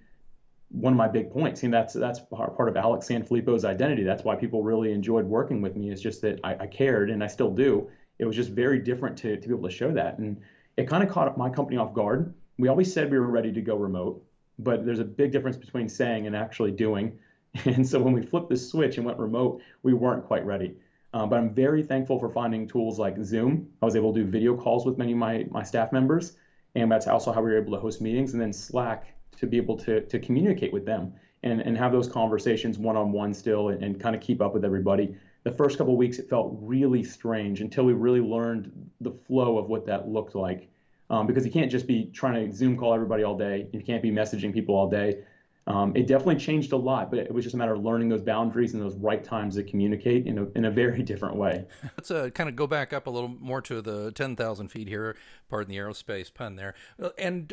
one 0.71 0.93
of 0.93 0.97
my 0.99 1.09
big 1.09 1.31
points. 1.31 1.63
And 1.63 1.73
that's 1.73 1.95
that's 1.95 2.21
part 2.31 2.69
of 2.69 2.77
Alex 2.77 3.09
Sanfilippo's 3.09 3.65
identity. 3.65 4.03
That's 4.03 4.23
why 4.23 4.37
people 4.37 4.63
really 4.63 4.93
enjoyed 4.93 5.25
working 5.25 5.63
with 5.63 5.77
me. 5.77 5.91
Is 5.91 6.01
just 6.01 6.21
that 6.23 6.41
I, 6.45 6.57
I, 6.61 6.67
cared 6.67 7.11
and 7.11 7.25
I 7.25 7.27
still 7.27 7.51
do. 7.51 7.89
It 8.19 8.25
was 8.25 8.37
just 8.37 8.51
very 8.51 8.79
different 8.79 9.17
to, 9.19 9.37
to 9.37 9.49
be 9.49 9.55
able 9.55 9.69
to 9.69 9.75
show 9.75 9.93
that. 9.93 10.19
And 10.19 10.41
it 10.77 10.89
kind 10.89 11.03
of 11.03 11.11
caught 11.11 11.37
my 11.37 11.51
company 11.51 11.77
off 11.77 11.95
guard. 11.95 12.35
We 12.59 12.69
always 12.69 12.93
said 12.93 13.11
we 13.11 13.19
were 13.19 13.27
ready 13.27 13.53
to 13.53 13.61
go 13.61 13.77
remote, 13.77 14.25
but 14.59 14.85
there's 14.85 14.99
a 14.99 15.05
big 15.05 15.33
difference 15.33 15.57
between 15.57 15.89
saying 15.89 16.27
and 16.27 16.35
actually 16.37 16.73
doing. 16.73 17.19
And 17.65 17.89
so 17.89 17.99
when 17.99 18.13
we 18.13 18.23
flipped 18.23 18.51
the 18.51 18.57
switch 18.57 18.99
and 18.99 19.07
went 19.07 19.19
remote, 19.19 19.63
we 19.83 19.95
weren't 19.95 20.27
quite 20.27 20.45
ready. 20.45 20.77
Um, 21.15 21.31
but 21.31 21.39
I'm 21.39 21.55
very 21.55 21.83
thankful 21.83 22.19
for 22.21 22.29
finding 22.29 22.69
tools 22.69 22.99
like 22.99 23.17
Zoom. 23.25 23.71
I 23.81 23.87
was 23.87 23.97
able 23.97 24.13
to 24.13 24.23
do 24.23 24.31
video 24.31 24.55
calls 24.55 24.85
with 24.85 24.99
many 24.99 25.13
of 25.13 25.19
my, 25.19 25.47
my 25.51 25.63
staff 25.63 25.91
members 25.91 26.37
and 26.75 26.91
that's 26.91 27.07
also 27.07 27.33
how 27.33 27.41
we 27.41 27.51
were 27.51 27.59
able 27.59 27.73
to 27.73 27.81
host 27.81 28.01
meetings 28.01 28.33
and 28.33 28.43
then 28.43 28.53
slack 28.53 29.15
to 29.37 29.47
be 29.47 29.57
able 29.57 29.77
to, 29.77 30.01
to 30.03 30.19
communicate 30.19 30.73
with 30.73 30.85
them 30.85 31.13
and, 31.43 31.61
and 31.61 31.77
have 31.77 31.93
those 31.93 32.09
conversations 32.09 32.79
one-on-one 32.79 33.33
still 33.33 33.69
and, 33.69 33.83
and 33.83 34.01
kind 34.01 34.15
of 34.15 34.23
keep 34.23 34.41
up 34.41 34.55
with 34.55 34.65
everybody 34.65 35.17
the 35.45 35.53
first 35.53 35.79
couple 35.79 35.95
of 35.95 35.99
weeks 35.99 36.19
it 36.19 36.29
felt 36.29 36.57
really 36.61 37.03
strange 37.03 37.61
until 37.61 37.85
we 37.85 37.93
really 37.93 38.21
learned 38.21 38.91
the 39.01 39.13
flow 39.27 39.59
of 39.59 39.69
what 39.69 39.87
that 39.87 40.09
looked 40.09 40.35
like. 40.35 40.69
Um, 41.11 41.27
because 41.27 41.45
you 41.47 41.51
can't 41.51 41.71
just 41.71 41.87
be 41.87 42.11
trying 42.13 42.51
to 42.51 42.55
zoom 42.55 42.77
call 42.77 42.93
everybody 42.93 43.23
all 43.23 43.37
day. 43.37 43.67
You 43.73 43.81
can't 43.81 44.03
be 44.03 44.11
messaging 44.11 44.53
people 44.53 44.75
all 44.75 44.91
day 44.91 45.23
um, 45.69 45.93
it 45.95 46.07
definitely 46.07 46.37
changed 46.37 46.73
a 46.73 46.77
lot, 46.77 47.11
but 47.11 47.19
it 47.19 47.33
was 47.33 47.45
just 47.45 47.55
a 47.55 47.59
matter 47.59 47.75
of 47.75 47.85
learning 47.85 48.09
those 48.09 48.23
boundaries 48.23 48.73
and 48.73 48.83
those 48.83 48.97
right 48.97 49.23
times 49.23 49.55
to 49.57 49.63
communicate 49.63 50.27
in 50.27 50.39
a, 50.39 50.47
in 50.57 50.65
a 50.65 50.71
very 50.71 51.03
different 51.11 51.37
way. 51.37 51.67
Let's 51.83 52.11
uh, 52.11 52.31
kind 52.31 52.49
of 52.49 52.57
go 52.57 52.67
back 52.67 52.95
up 52.95 53.07
a 53.07 53.11
little 53.11 53.29
more 53.29 53.61
to 53.63 53.83
the 53.83 54.11
10,000 54.13 54.69
feet 54.69 54.89
here, 54.89 55.15
pardon 55.51 55.71
the 55.71 55.77
aerospace 55.77 56.33
pun 56.33 56.57
there. 56.57 56.75
Uh, 57.01 57.11
and 57.19 57.53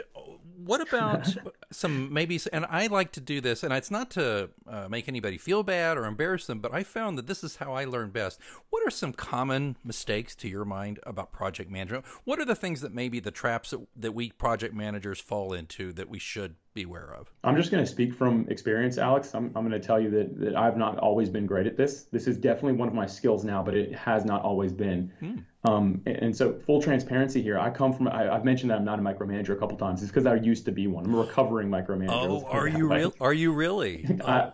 what 0.56 0.80
about 0.80 1.36
some 1.72 2.14
maybe, 2.14 2.40
and 2.54 2.66
I 2.70 2.88
like 2.88 3.12
to 3.14 3.20
do 3.20 3.42
this, 3.42 3.64
and 3.64 3.74
it's 3.74 3.92
not 3.92 4.10
to 4.12 4.50
uh, 4.66 4.88
make 4.88 5.10
anybody 5.10 5.38
feel 5.38 5.62
bad 5.64 5.98
or 5.98 6.06
embarrass 6.06 6.48
them, 6.48 6.60
but 6.60 6.74
I 6.74 6.84
found 6.84 7.18
that 7.18 7.28
this 7.28 7.44
is 7.44 7.58
how 7.58 7.74
I 7.74 7.84
learn 7.84 8.12
best. 8.12 8.40
What 8.70 8.88
are 8.88 8.92
some 8.92 9.12
common 9.12 9.76
mistakes 9.84 10.36
to 10.38 10.48
your 10.48 10.64
mind 10.64 11.00
about 11.04 11.34
project 11.34 11.70
management? 11.70 12.06
What 12.24 12.40
are 12.40 12.46
the 12.46 12.56
things 12.56 12.80
that 12.80 12.94
maybe 12.94 13.20
the 13.20 13.32
traps 13.32 13.72
that, 13.72 13.86
that 13.98 14.14
we 14.14 14.32
project 14.32 14.74
managers 14.74 15.20
fall 15.20 15.52
into 15.52 15.92
that 15.92 16.08
we 16.08 16.20
should 16.20 16.56
be 16.76 16.84
aware 16.84 17.16
of? 17.16 17.32
I'm 17.44 17.56
just 17.56 17.72
going 17.72 17.84
to 17.84 17.90
speak 17.90 18.14
from 18.14 18.46
experience, 18.50 18.98
Alex. 18.98 19.34
I'm, 19.34 19.46
I'm 19.56 19.68
going 19.68 19.72
to 19.72 19.80
tell 19.80 20.00
you 20.00 20.12
that, 20.12 20.38
that 20.42 20.56
I've 20.56 20.78
not 20.78 21.00
always 21.00 21.30
been 21.30 21.48
great 21.48 21.66
at 21.66 21.78
this. 21.78 22.04
This 22.12 22.28
is 22.28 22.38
definitely 22.38 22.74
one 22.74 22.88
of 22.88 22.94
my 22.94 23.08
skills 23.08 23.44
now, 23.44 23.64
but 23.64 23.74
it 23.74 23.96
has 23.96 24.26
not 24.26 24.44
always 24.44 24.74
been. 24.74 25.12
Hmm. 25.20 25.38
Um, 25.64 26.02
and, 26.06 26.18
and, 26.18 26.38
so, 26.38 26.54
full 26.54 26.82
transparency 26.82 27.42
here. 27.42 27.58
I 27.58 27.72
come 27.72 27.94
from. 27.94 28.10
I, 28.10 28.26
have 28.26 28.46
mentioned 28.46 28.70
that 28.70 28.78
I'm 28.78 28.86
not 28.86 29.00
a 29.00 29.02
micromanager 29.02 29.52
a 29.52 29.56
couple 29.56 29.78
times. 29.78 30.04
It's 30.04 30.12
because 30.12 30.28
I 30.28 30.36
used 30.36 30.66
to 30.66 30.72
be 30.72 30.86
one. 30.86 31.06
I'm 31.06 31.16
a 31.16 31.22
recovering 31.22 31.70
micromanager. 31.70 32.12
Oh, 32.12 32.44
are 32.44 32.68
you 32.68 32.94
real? 32.94 33.16
Are 33.20 33.34
you 33.34 33.54
really? 33.54 34.06
I, 34.26 34.52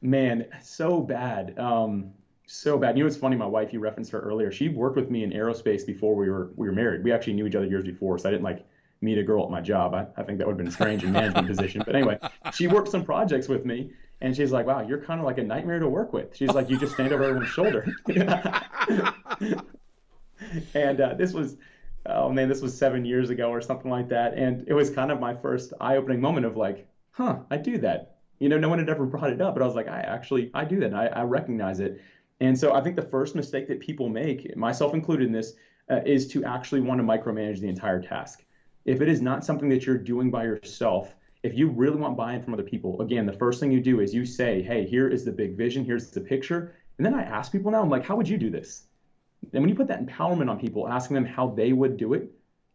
man, 0.00 0.46
so 0.62 1.00
bad. 1.00 1.58
Um, 1.58 2.12
so 2.46 2.78
bad. 2.78 2.96
You 2.96 3.02
know, 3.02 3.08
it's 3.08 3.16
funny. 3.16 3.36
My 3.36 3.46
wife, 3.46 3.72
you 3.72 3.80
referenced 3.80 4.12
her 4.12 4.20
earlier. 4.20 4.50
She 4.52 4.68
worked 4.68 4.96
with 4.96 5.10
me 5.10 5.24
in 5.24 5.32
aerospace 5.32 5.84
before 5.84 6.14
we 6.14 6.30
were 6.30 6.52
we 6.56 6.68
were 6.68 6.74
married. 6.74 7.02
We 7.02 7.12
actually 7.12 7.34
knew 7.34 7.46
each 7.46 7.56
other 7.56 7.66
years 7.66 7.84
before, 7.84 8.16
so 8.18 8.28
I 8.28 8.32
didn't 8.32 8.44
like 8.44 8.64
meet 9.04 9.18
a 9.18 9.22
girl 9.22 9.44
at 9.44 9.50
my 9.50 9.60
job. 9.60 9.94
I, 9.94 10.06
I 10.16 10.22
think 10.24 10.38
that 10.38 10.46
would 10.46 10.54
have 10.54 10.64
been 10.64 10.72
strange 10.72 11.04
in 11.04 11.12
management 11.12 11.46
position. 11.46 11.82
But 11.84 11.94
anyway, 11.94 12.18
she 12.54 12.66
worked 12.66 12.88
some 12.88 13.04
projects 13.04 13.48
with 13.48 13.64
me, 13.64 13.92
and 14.20 14.34
she's 14.34 14.50
like, 14.50 14.66
"Wow, 14.66 14.80
you're 14.86 15.00
kind 15.00 15.20
of 15.20 15.26
like 15.26 15.38
a 15.38 15.42
nightmare 15.42 15.78
to 15.78 15.88
work 15.88 16.12
with." 16.12 16.34
She's 16.36 16.50
like, 16.50 16.70
"You 16.70 16.78
just 16.78 16.94
stand 16.94 17.12
over 17.12 17.24
everyone's 17.24 17.50
shoulder." 17.50 17.86
and 20.74 21.00
uh, 21.00 21.14
this 21.14 21.32
was, 21.32 21.56
oh 22.06 22.30
man, 22.30 22.48
this 22.48 22.60
was 22.60 22.76
seven 22.76 23.04
years 23.04 23.30
ago 23.30 23.50
or 23.50 23.60
something 23.60 23.90
like 23.90 24.08
that, 24.08 24.34
and 24.34 24.66
it 24.66 24.74
was 24.74 24.90
kind 24.90 25.12
of 25.12 25.20
my 25.20 25.34
first 25.34 25.72
eye-opening 25.80 26.20
moment 26.20 26.46
of 26.46 26.56
like, 26.56 26.88
"Huh, 27.10 27.40
I 27.50 27.58
do 27.58 27.78
that." 27.78 28.16
You 28.40 28.48
know, 28.48 28.58
no 28.58 28.68
one 28.68 28.78
had 28.78 28.88
ever 28.88 29.06
brought 29.06 29.30
it 29.30 29.40
up, 29.40 29.54
but 29.54 29.62
I 29.62 29.66
was 29.66 29.76
like, 29.76 29.88
"I 29.88 30.00
actually, 30.00 30.50
I 30.54 30.64
do 30.64 30.80
that. 30.80 30.94
I, 30.94 31.06
I 31.06 31.22
recognize 31.22 31.80
it." 31.80 32.00
And 32.40 32.58
so 32.58 32.74
I 32.74 32.80
think 32.80 32.96
the 32.96 33.02
first 33.02 33.36
mistake 33.36 33.68
that 33.68 33.78
people 33.80 34.08
make, 34.08 34.56
myself 34.56 34.92
included 34.92 35.26
in 35.26 35.32
this, 35.32 35.54
uh, 35.90 36.00
is 36.04 36.26
to 36.28 36.44
actually 36.44 36.80
want 36.80 36.98
to 36.98 37.06
micromanage 37.06 37.60
the 37.60 37.68
entire 37.68 38.02
task. 38.02 38.44
If 38.84 39.00
it 39.00 39.08
is 39.08 39.22
not 39.22 39.44
something 39.44 39.68
that 39.70 39.86
you're 39.86 39.96
doing 39.96 40.30
by 40.30 40.44
yourself, 40.44 41.16
if 41.42 41.56
you 41.56 41.68
really 41.68 41.96
want 41.96 42.16
buy-in 42.16 42.42
from 42.42 42.54
other 42.54 42.62
people, 42.62 43.00
again, 43.00 43.26
the 43.26 43.32
first 43.32 43.60
thing 43.60 43.70
you 43.72 43.80
do 43.80 44.00
is 44.00 44.14
you 44.14 44.24
say, 44.24 44.62
"Hey, 44.62 44.86
here 44.86 45.08
is 45.08 45.24
the 45.24 45.32
big 45.32 45.56
vision, 45.56 45.84
here's 45.84 46.10
the 46.10 46.20
picture," 46.20 46.74
and 46.98 47.04
then 47.04 47.14
I 47.14 47.22
ask 47.22 47.50
people 47.50 47.70
now, 47.70 47.82
I'm 47.82 47.90
like, 47.90 48.04
"How 48.04 48.16
would 48.16 48.28
you 48.28 48.38
do 48.38 48.50
this?" 48.50 48.86
And 49.52 49.62
when 49.62 49.68
you 49.68 49.74
put 49.74 49.88
that 49.88 50.04
empowerment 50.04 50.50
on 50.50 50.58
people, 50.58 50.88
asking 50.88 51.14
them 51.14 51.24
how 51.24 51.48
they 51.48 51.72
would 51.72 51.96
do 51.96 52.14
it, 52.14 52.30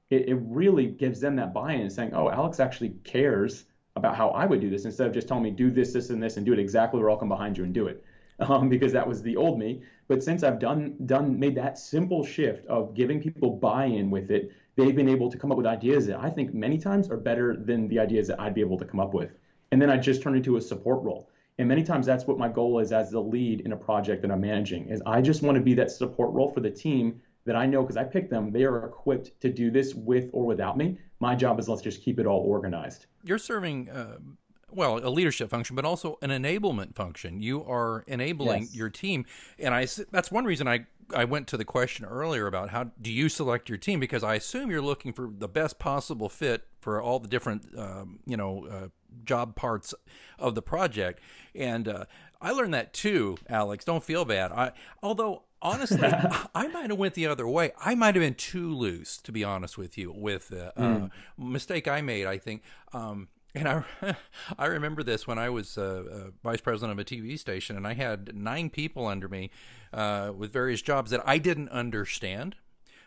it, 0.10 0.30
it 0.30 0.36
really 0.36 0.88
gives 0.88 1.20
them 1.20 1.36
that 1.36 1.54
buy-in 1.54 1.82
and 1.82 1.92
saying, 1.92 2.14
"Oh, 2.14 2.30
Alex 2.30 2.60
actually 2.60 2.90
cares 3.04 3.66
about 3.96 4.16
how 4.16 4.30
I 4.30 4.46
would 4.46 4.62
do 4.62 4.70
this," 4.70 4.86
instead 4.86 5.08
of 5.08 5.14
just 5.14 5.28
telling 5.28 5.44
me 5.44 5.52
do 5.52 5.70
this, 5.72 5.94
this, 5.94 6.10
and 6.10 6.22
this, 6.22 6.38
and 6.38 6.46
do 6.46 6.54
it 6.54 6.60
exactly, 6.60 7.02
or 7.02 7.10
I'll 7.10 7.18
come 7.18 7.30
behind 7.30 7.58
you 7.58 7.64
and 7.64 7.74
do 7.74 7.88
it 7.88 8.04
um, 8.40 8.70
because 8.70 8.94
that 8.94 9.08
was 9.08 9.22
the 9.22 9.36
old 9.36 9.60
me. 9.60 9.84
But 10.08 10.24
since 10.24 10.44
I've 10.44 10.60
done 10.60 10.96
done 11.06 11.40
made 11.40 11.56
that 11.56 11.78
simple 11.78 12.24
shift 12.24 12.66
of 12.68 12.94
giving 12.96 13.22
people 13.22 13.52
buy-in 13.52 14.10
with 14.10 14.32
it, 14.32 14.52
they've 14.80 14.96
been 14.96 15.10
able 15.10 15.30
to 15.30 15.38
come 15.38 15.52
up 15.52 15.58
with 15.58 15.68
ideas 15.68 16.08
that 16.08 16.20
I 16.20 16.30
think 16.30 16.54
many 16.54 16.78
times 16.78 17.10
are 17.10 17.18
better 17.18 17.56
than 17.56 17.88
the 17.88 18.00
ideas 18.00 18.28
that 18.28 18.40
I'd 18.40 18.54
be 18.54 18.62
able 18.62 18.78
to 18.78 18.86
come 18.86 19.00
up 19.00 19.14
with. 19.14 19.32
And 19.72 19.82
then 19.82 19.90
I 19.90 19.98
just 19.98 20.22
turn 20.22 20.36
into 20.36 20.58
a 20.58 20.62
support 20.62 21.04
role. 21.04 21.30
And 21.58 21.68
many 21.68 21.84
times 21.84 22.06
that's 22.06 22.26
what 22.26 22.38
my 22.38 22.48
goal 22.48 22.80
is 22.80 22.92
as 22.92 23.12
the 23.12 23.20
lead 23.20 23.62
in 23.62 23.74
a 23.74 23.78
project 23.78 24.22
that 24.22 24.32
I'm 24.32 24.42
managing 24.42 24.88
is 24.88 25.02
I 25.06 25.22
just 25.22 25.42
want 25.42 25.56
to 25.56 25.62
be 25.62 25.74
that 25.76 25.92
support 25.92 26.32
role 26.32 26.50
for 26.50 26.62
the 26.62 26.72
team 26.72 27.22
that 27.46 27.56
I 27.56 27.66
know 27.66 27.82
because 27.82 27.98
I 27.98 28.06
picked 28.06 28.30
them, 28.30 28.52
they 28.52 28.64
are 28.64 28.86
equipped 28.86 29.40
to 29.42 29.50
do 29.50 29.70
this 29.70 29.94
with 29.94 30.30
or 30.32 30.46
without 30.46 30.78
me. 30.78 30.98
My 31.20 31.36
job 31.36 31.60
is 31.60 31.68
let's 31.68 31.82
just 31.82 32.02
keep 32.02 32.20
it 32.20 32.26
all 32.26 32.40
organized. 32.40 33.08
You're 33.24 33.40
serving 33.40 33.90
uh, 33.90 34.20
well, 34.72 35.00
a 35.06 35.10
leadership 35.10 35.50
function, 35.50 35.76
but 35.76 35.86
also 35.86 36.18
an 36.22 36.30
enablement 36.30 36.96
function. 36.96 37.42
You 37.42 37.64
are 37.66 38.04
enabling 38.08 38.64
yes. 38.64 38.76
your 38.76 38.90
team, 38.90 39.26
and 39.58 39.74
I 39.74 39.88
that's 40.12 40.32
one 40.32 40.46
reason 40.46 40.68
I 40.68 40.86
I 41.14 41.26
went 41.26 41.48
to 41.48 41.58
the 41.58 41.66
question 41.66 42.06
earlier 42.06 42.48
about 42.48 42.70
how 42.70 42.92
do 43.02 43.12
you 43.12 43.30
select 43.30 43.70
your 43.70 43.78
team 43.78 44.00
because 44.00 44.24
I 44.24 44.36
assume 44.36 44.70
you're 44.70 44.82
looking 44.82 45.14
for 45.14 45.30
the 45.32 45.48
best 45.48 45.80
possible 45.80 46.30
fit 46.30 46.68
for 46.80 47.02
all 47.02 47.20
the 47.20 47.28
different 47.28 47.78
um, 47.78 48.20
you 48.26 48.38
know 48.38 48.68
uh, 48.72 48.88
job 49.24 49.56
parts 49.56 49.94
of 50.38 50.56
the 50.56 50.62
project, 50.62 51.22
and 51.56 51.88
uh, 51.88 52.06
I 52.42 52.52
learned 52.52 52.74
that 52.74 52.94
too, 52.94 53.38
Alex. 53.48 53.86
Don't 53.86 54.04
feel 54.04 54.26
bad. 54.26 54.52
I 54.52 54.72
although 55.02 55.44
honestly, 55.62 56.10
I 56.56 56.68
might 56.68 56.90
have 56.90 57.00
went 57.00 57.14
the 57.14 57.28
other 57.28 57.48
way. 57.48 57.72
I 57.80 57.96
might 57.96 58.16
have 58.16 58.22
been 58.22 58.36
too 58.36 58.74
loose, 58.74 59.18
to 59.18 59.32
be 59.32 59.44
honest 59.44 59.78
with 59.78 59.98
you. 59.98 60.12
With 60.12 60.54
uh, 60.54 60.72
mm. 60.78 61.12
mistake 61.38 61.88
I 61.88 62.02
made, 62.02 62.26
I 62.26 62.38
think. 62.38 62.64
Um, 62.94 63.30
and 63.56 63.68
I, 63.68 63.84
I 64.58 64.66
remember 64.66 65.04
this 65.04 65.28
when 65.28 65.38
I 65.38 65.50
was 65.50 65.78
uh, 65.78 66.04
uh, 66.12 66.32
vice 66.44 66.62
president 66.62 67.00
of 67.00 67.00
a 67.00 67.06
TV 67.06 67.38
station, 67.38 67.76
and 67.76 67.88
I 67.88 67.94
had 67.94 68.36
nine 68.36 68.70
people 68.70 69.08
under 69.08 69.28
me 69.28 69.52
uh, 69.94 70.32
with 70.36 70.52
various 70.54 70.82
jobs 70.82 71.12
that 71.12 71.22
I 71.26 71.38
didn't 71.38 71.70
understand. 71.70 72.56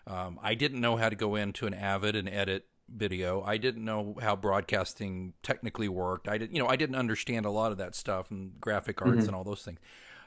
Um, 0.06 0.38
I 0.42 0.54
didn't 0.54 0.80
know 0.80 0.96
how 0.96 1.08
to 1.08 1.16
go 1.16 1.36
into 1.36 1.66
an 1.66 1.74
Avid 1.74 2.16
and 2.16 2.28
edit 2.28 2.66
video. 2.88 3.42
I 3.42 3.56
didn't 3.56 3.84
know 3.84 4.16
how 4.20 4.36
broadcasting 4.36 5.34
technically 5.42 5.88
worked. 5.88 6.28
I 6.28 6.38
didn't, 6.38 6.54
you 6.54 6.62
know, 6.62 6.68
I 6.68 6.76
didn't 6.76 6.96
understand 6.96 7.46
a 7.46 7.50
lot 7.50 7.72
of 7.72 7.78
that 7.78 7.94
stuff 7.94 8.30
and 8.30 8.60
graphic 8.60 9.00
arts 9.00 9.12
mm-hmm. 9.12 9.26
and 9.28 9.36
all 9.36 9.44
those 9.44 9.62
things. 9.62 9.78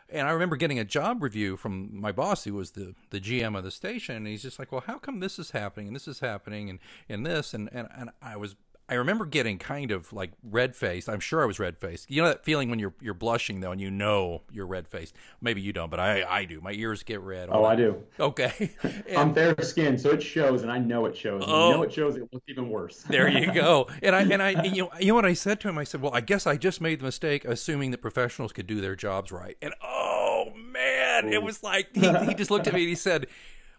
And 0.07 0.27
I 0.27 0.31
remember 0.31 0.55
getting 0.55 0.77
a 0.77 0.85
job 0.85 1.23
review 1.23 1.57
from 1.57 1.99
my 1.99 2.11
boss, 2.11 2.43
who 2.43 2.53
was 2.53 2.71
the, 2.71 2.93
the 3.09 3.19
GM 3.19 3.57
of 3.57 3.63
the 3.63 3.71
station, 3.71 4.15
and 4.15 4.27
he's 4.27 4.43
just 4.43 4.59
like, 4.59 4.71
"Well, 4.71 4.83
how 4.85 4.99
come 4.99 5.19
this 5.19 5.39
is 5.39 5.49
happening 5.51 5.87
and 5.87 5.95
this 5.95 6.07
is 6.07 6.19
happening 6.19 6.69
and, 6.69 6.77
and 7.09 7.25
this?" 7.25 7.55
And, 7.55 7.69
and 7.73 7.87
and 7.97 8.11
I 8.21 8.37
was 8.37 8.55
I 8.87 8.95
remember 8.95 9.25
getting 9.25 9.57
kind 9.57 9.89
of 9.89 10.13
like 10.13 10.31
red 10.43 10.75
faced. 10.75 11.09
I'm 11.09 11.19
sure 11.19 11.41
I 11.41 11.45
was 11.45 11.57
red 11.57 11.77
faced. 11.79 12.11
You 12.11 12.21
know 12.21 12.27
that 12.27 12.45
feeling 12.45 12.69
when 12.69 12.77
you're 12.77 12.93
you're 13.01 13.15
blushing 13.15 13.59
though, 13.59 13.71
and 13.71 13.81
you 13.81 13.89
know 13.89 14.43
you're 14.51 14.67
red 14.67 14.87
faced. 14.87 15.15
Maybe 15.41 15.59
you 15.61 15.73
don't, 15.73 15.89
but 15.89 15.99
I 15.99 16.23
I 16.23 16.45
do. 16.45 16.61
My 16.61 16.71
ears 16.71 17.01
get 17.01 17.19
red. 17.21 17.49
Oh, 17.51 17.65
I 17.65 17.75
do. 17.75 18.03
Okay. 18.19 18.71
And, 19.07 19.17
I'm 19.17 19.33
fair 19.33 19.55
skinned, 19.61 19.99
so 20.01 20.11
it 20.11 20.23
shows, 20.23 20.63
and 20.63 20.71
I 20.71 20.79
know 20.79 21.05
it 21.05 21.15
shows. 21.15 21.43
oh, 21.45 21.69
you 21.69 21.75
know 21.75 21.83
it 21.83 21.93
shows. 21.93 22.15
It 22.15 22.27
looks 22.31 22.45
even 22.47 22.69
worse. 22.69 23.03
there 23.09 23.27
you 23.27 23.51
go. 23.51 23.87
And 24.01 24.15
I 24.15 24.21
and 24.21 24.41
I 24.41 24.51
and 24.63 24.75
you 24.75 24.83
know 24.83 24.91
you 24.99 25.07
know 25.07 25.15
what 25.15 25.25
I 25.25 25.33
said 25.33 25.59
to 25.61 25.69
him? 25.69 25.77
I 25.77 25.83
said, 25.83 26.01
well, 26.01 26.13
I 26.13 26.21
guess 26.21 26.47
I 26.47 26.57
just 26.57 26.81
made 26.81 26.99
the 26.99 27.05
mistake 27.05 27.45
assuming 27.45 27.91
that 27.91 27.99
professionals 27.99 28.51
could 28.51 28.67
do 28.67 28.81
their 28.81 28.95
jobs 28.95 29.31
right. 29.31 29.57
And 29.61 29.73
oh 29.83 30.51
man, 30.55 31.25
Ooh. 31.25 31.31
it 31.31 31.43
was 31.43 31.63
like 31.63 31.95
he, 31.95 32.11
he 32.25 32.33
just 32.33 32.51
looked 32.51 32.67
at 32.67 32.73
me 32.73 32.81
and 32.81 32.89
he 32.89 32.95
said 32.95 33.27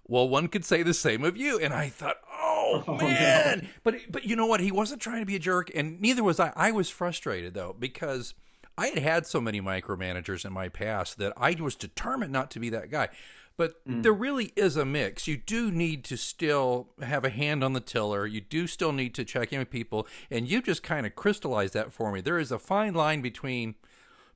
well, 0.08 0.28
one 0.28 0.48
could 0.48 0.64
say 0.64 0.82
the 0.82 0.94
same 0.94 1.24
of 1.24 1.36
you. 1.36 1.58
And 1.58 1.74
I 1.74 1.88
thought, 1.88 2.16
oh, 2.66 2.84
oh 2.88 2.96
man. 2.98 3.60
No. 3.62 3.68
But 3.84 3.94
but 4.10 4.24
you 4.24 4.36
know 4.36 4.46
what? 4.46 4.60
He 4.60 4.72
wasn't 4.72 5.00
trying 5.00 5.20
to 5.20 5.26
be 5.26 5.36
a 5.36 5.40
jerk, 5.40 5.70
and 5.74 6.00
neither 6.00 6.22
was 6.22 6.40
I. 6.40 6.52
I 6.56 6.72
was 6.72 6.90
frustrated 6.90 7.54
though 7.54 7.74
because 7.78 8.34
I 8.78 8.88
had 8.88 8.98
had 8.98 9.26
so 9.26 9.40
many 9.40 9.60
micromanagers 9.60 10.44
in 10.44 10.52
my 10.52 10.68
past 10.68 11.18
that 11.18 11.32
I 11.36 11.56
was 11.60 11.74
determined 11.74 12.32
not 12.32 12.50
to 12.52 12.60
be 12.60 12.70
that 12.70 12.90
guy. 12.90 13.08
But 13.56 13.82
mm. 13.86 14.02
there 14.02 14.12
really 14.12 14.52
is 14.54 14.76
a 14.76 14.84
mix. 14.84 15.26
You 15.26 15.38
do 15.38 15.70
need 15.70 16.04
to 16.04 16.18
still 16.18 16.88
have 17.00 17.24
a 17.24 17.30
hand 17.30 17.64
on 17.64 17.72
the 17.72 17.80
tiller. 17.80 18.26
You 18.26 18.42
do 18.42 18.66
still 18.66 18.92
need 18.92 19.14
to 19.14 19.24
check 19.24 19.50
in 19.50 19.60
with 19.60 19.70
people, 19.70 20.06
and 20.30 20.46
you 20.46 20.60
just 20.60 20.82
kind 20.82 21.06
of 21.06 21.16
crystallized 21.16 21.72
that 21.72 21.90
for 21.90 22.12
me. 22.12 22.20
There 22.20 22.38
is 22.38 22.52
a 22.52 22.58
fine 22.58 22.92
line 22.92 23.22
between 23.22 23.76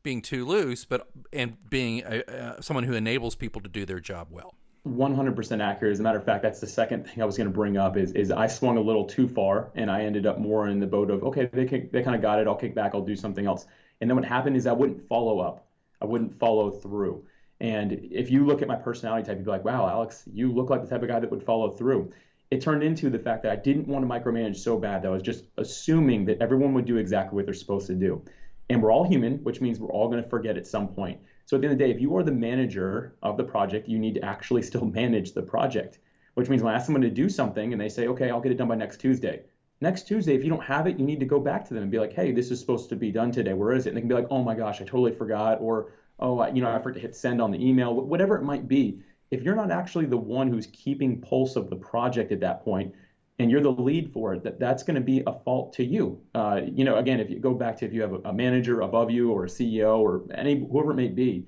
being 0.03 0.23
too 0.23 0.47
loose, 0.47 0.87
but 0.87 1.09
and 1.33 1.59
being 1.69 2.03
a, 2.07 2.25
uh, 2.25 2.61
someone 2.63 2.85
who 2.85 2.95
enables 2.95 3.35
people 3.35 3.61
to 3.61 3.69
do 3.69 3.85
their 3.85 4.01
job 4.01 4.29
well. 4.31 4.55
100% 4.87 5.63
accurate. 5.63 5.93
As 5.93 6.01
a 6.01 6.03
matter 6.03 6.19
of 6.19 6.25
fact, 6.25 6.43
that's 6.43 6.61
the 6.61 6.67
second 6.67 7.07
thing 7.07 7.23
I 7.23 7.27
was 7.27 7.37
going 7.37 7.49
to 7.49 7.53
bring 7.53 7.77
up 7.77 7.97
is, 7.97 8.13
is 8.13 8.31
I 8.31 8.47
swung 8.47 8.79
a 8.79 8.81
little 8.81 9.05
too 9.05 9.29
far 9.29 9.71
and 9.75 9.91
I 9.91 10.03
ended 10.03 10.27
up 10.27 10.39
more 10.39 10.69
in 10.69 10.81
the 10.81 10.87
boat 10.87 11.11
of, 11.11 11.23
okay, 11.25 11.51
they, 11.53 11.65
they 11.65 12.03
kind 12.03 12.17
of 12.17 12.23
got 12.23 12.39
it. 12.39 12.47
I'll 12.47 12.57
kick 12.57 12.75
back. 12.75 12.93
I'll 12.95 13.05
do 13.05 13.17
something 13.17 13.47
else. 13.47 13.67
And 14.01 14.09
then 14.09 14.17
what 14.17 14.25
happened 14.25 14.57
is 14.57 14.67
I 14.67 14.73
wouldn't 14.73 15.07
follow 15.07 15.41
up. 15.41 15.67
I 16.01 16.07
wouldn't 16.07 16.39
follow 16.39 16.71
through. 16.71 17.25
And 17.61 17.93
if 18.11 18.31
you 18.31 18.47
look 18.47 18.63
at 18.63 18.69
my 18.69 18.77
personality 18.77 19.27
type, 19.27 19.37
you'd 19.37 19.45
be 19.45 19.51
like, 19.51 19.65
wow, 19.65 19.87
Alex, 19.87 20.25
you 20.33 20.51
look 20.51 20.71
like 20.71 20.83
the 20.83 20.89
type 20.89 21.03
of 21.03 21.09
guy 21.09 21.21
that 21.21 21.31
would 21.31 21.43
follow 21.43 21.71
through. 21.71 22.11
It 22.51 22.63
turned 22.63 22.83
into 22.83 23.11
the 23.11 23.19
fact 23.19 23.43
that 23.43 23.53
I 23.53 23.57
didn't 23.57 23.87
want 23.87 24.09
to 24.09 24.09
micromanage 24.09 24.57
so 24.57 24.79
bad 24.79 25.03
that 25.03 25.09
I 25.09 25.11
was 25.11 25.23
just 25.23 25.45
assuming 25.59 26.25
that 26.25 26.41
everyone 26.41 26.73
would 26.73 26.87
do 26.87 26.97
exactly 26.97 27.37
what 27.37 27.45
they're 27.45 27.55
supposed 27.55 27.87
to 27.89 27.95
do. 27.95 28.25
And 28.71 28.83
we're 28.83 28.93
all 28.93 29.07
human, 29.07 29.39
which 29.45 29.61
means 29.61 29.79
we're 29.79 29.93
all 29.93 30.09
going 30.09 30.23
to 30.23 30.29
forget 30.29 30.57
at 30.57 30.67
some 30.67 30.89
point. 30.89 31.21
So 31.51 31.57
at 31.57 31.63
the 31.63 31.67
end 31.67 31.73
of 31.73 31.79
the 31.81 31.85
day, 31.85 31.91
if 31.91 32.01
you 32.01 32.17
are 32.17 32.23
the 32.23 32.31
manager 32.31 33.17
of 33.25 33.37
the 33.37 33.43
project, 33.43 33.89
you 33.89 33.99
need 33.99 34.15
to 34.15 34.25
actually 34.25 34.63
still 34.71 34.85
manage 34.85 35.33
the 35.33 35.43
project, 35.43 35.99
which 36.35 36.49
means 36.49 36.63
when 36.63 36.73
I 36.73 36.77
ask 36.77 36.87
someone 36.87 37.03
to 37.03 37.11
do 37.11 37.29
something 37.29 37.73
and 37.73 37.81
they 37.83 37.89
say, 37.89 38.07
okay, 38.07 38.31
I'll 38.31 38.41
get 38.41 38.53
it 38.53 38.55
done 38.59 38.69
by 38.69 38.77
next 38.77 38.99
Tuesday. 38.99 39.43
Next 39.81 40.07
Tuesday, 40.07 40.37
if 40.37 40.45
you 40.45 40.49
don't 40.49 40.63
have 40.63 40.87
it, 40.87 40.97
you 40.97 41.05
need 41.05 41.19
to 41.19 41.27
go 41.27 41.41
back 41.41 41.67
to 41.67 41.75
them 41.75 41.83
and 41.83 41.91
be 41.91 41.99
like, 41.99 42.13
hey, 42.13 42.31
this 42.31 42.53
is 42.53 42.61
supposed 42.61 42.89
to 42.91 42.95
be 42.95 43.11
done 43.11 43.33
today. 43.33 43.53
Where 43.53 43.73
is 43.73 43.87
it? 43.87 43.89
And 43.89 43.97
they 43.97 44.01
can 44.01 44.09
be 44.09 44.15
like, 44.15 44.29
oh 44.31 44.45
my 44.45 44.55
gosh, 44.55 44.81
I 44.81 44.85
totally 44.85 45.11
forgot. 45.11 45.59
Or, 45.61 45.91
oh, 46.21 46.47
you 46.55 46.63
know, 46.63 46.71
I 46.71 46.79
forgot 46.79 46.95
to 46.95 47.01
hit 47.01 47.17
send 47.17 47.43
on 47.43 47.51
the 47.51 47.69
email, 47.69 47.97
whatever 47.97 48.37
it 48.37 48.45
might 48.45 48.69
be. 48.69 49.01
If 49.33 49.43
you're 49.43 49.57
not 49.57 49.73
actually 49.73 50.07
the 50.07 50.17
one 50.17 50.47
who's 50.47 50.69
keeping 50.69 51.21
pulse 51.21 51.57
of 51.57 51.69
the 51.69 51.75
project 51.75 52.31
at 52.31 52.39
that 52.39 52.65
point, 52.65 52.95
and 53.41 53.51
you're 53.51 53.63
the 53.63 53.73
lead 53.73 54.13
for 54.13 54.35
it, 54.35 54.43
that 54.45 54.61
that's 54.61 54.83
going 54.83 54.97
to 54.97 55.01
be 55.01 55.23
a 55.27 55.33
fault 55.33 55.73
to 55.73 55.83
you. 55.83 56.21
Uh, 56.35 56.61
you 56.63 56.85
know, 56.85 56.97
again, 56.97 57.19
if 57.21 57.31
you 57.31 57.39
go 57.39 57.55
back 57.55 57.75
to 57.79 57.87
if 57.87 57.93
you 57.95 58.03
have 58.03 58.13
a, 58.13 58.19
a, 58.27 58.33
manager 58.35 58.83
above 58.83 59.11
you 59.11 59.33
or 59.33 59.47
a 59.47 59.49
CEO 59.49 59.99
or 59.99 60.23
any 60.35 60.67
whoever 60.71 60.91
it 60.91 60.97
may 60.97 61.09
be, 61.09 61.47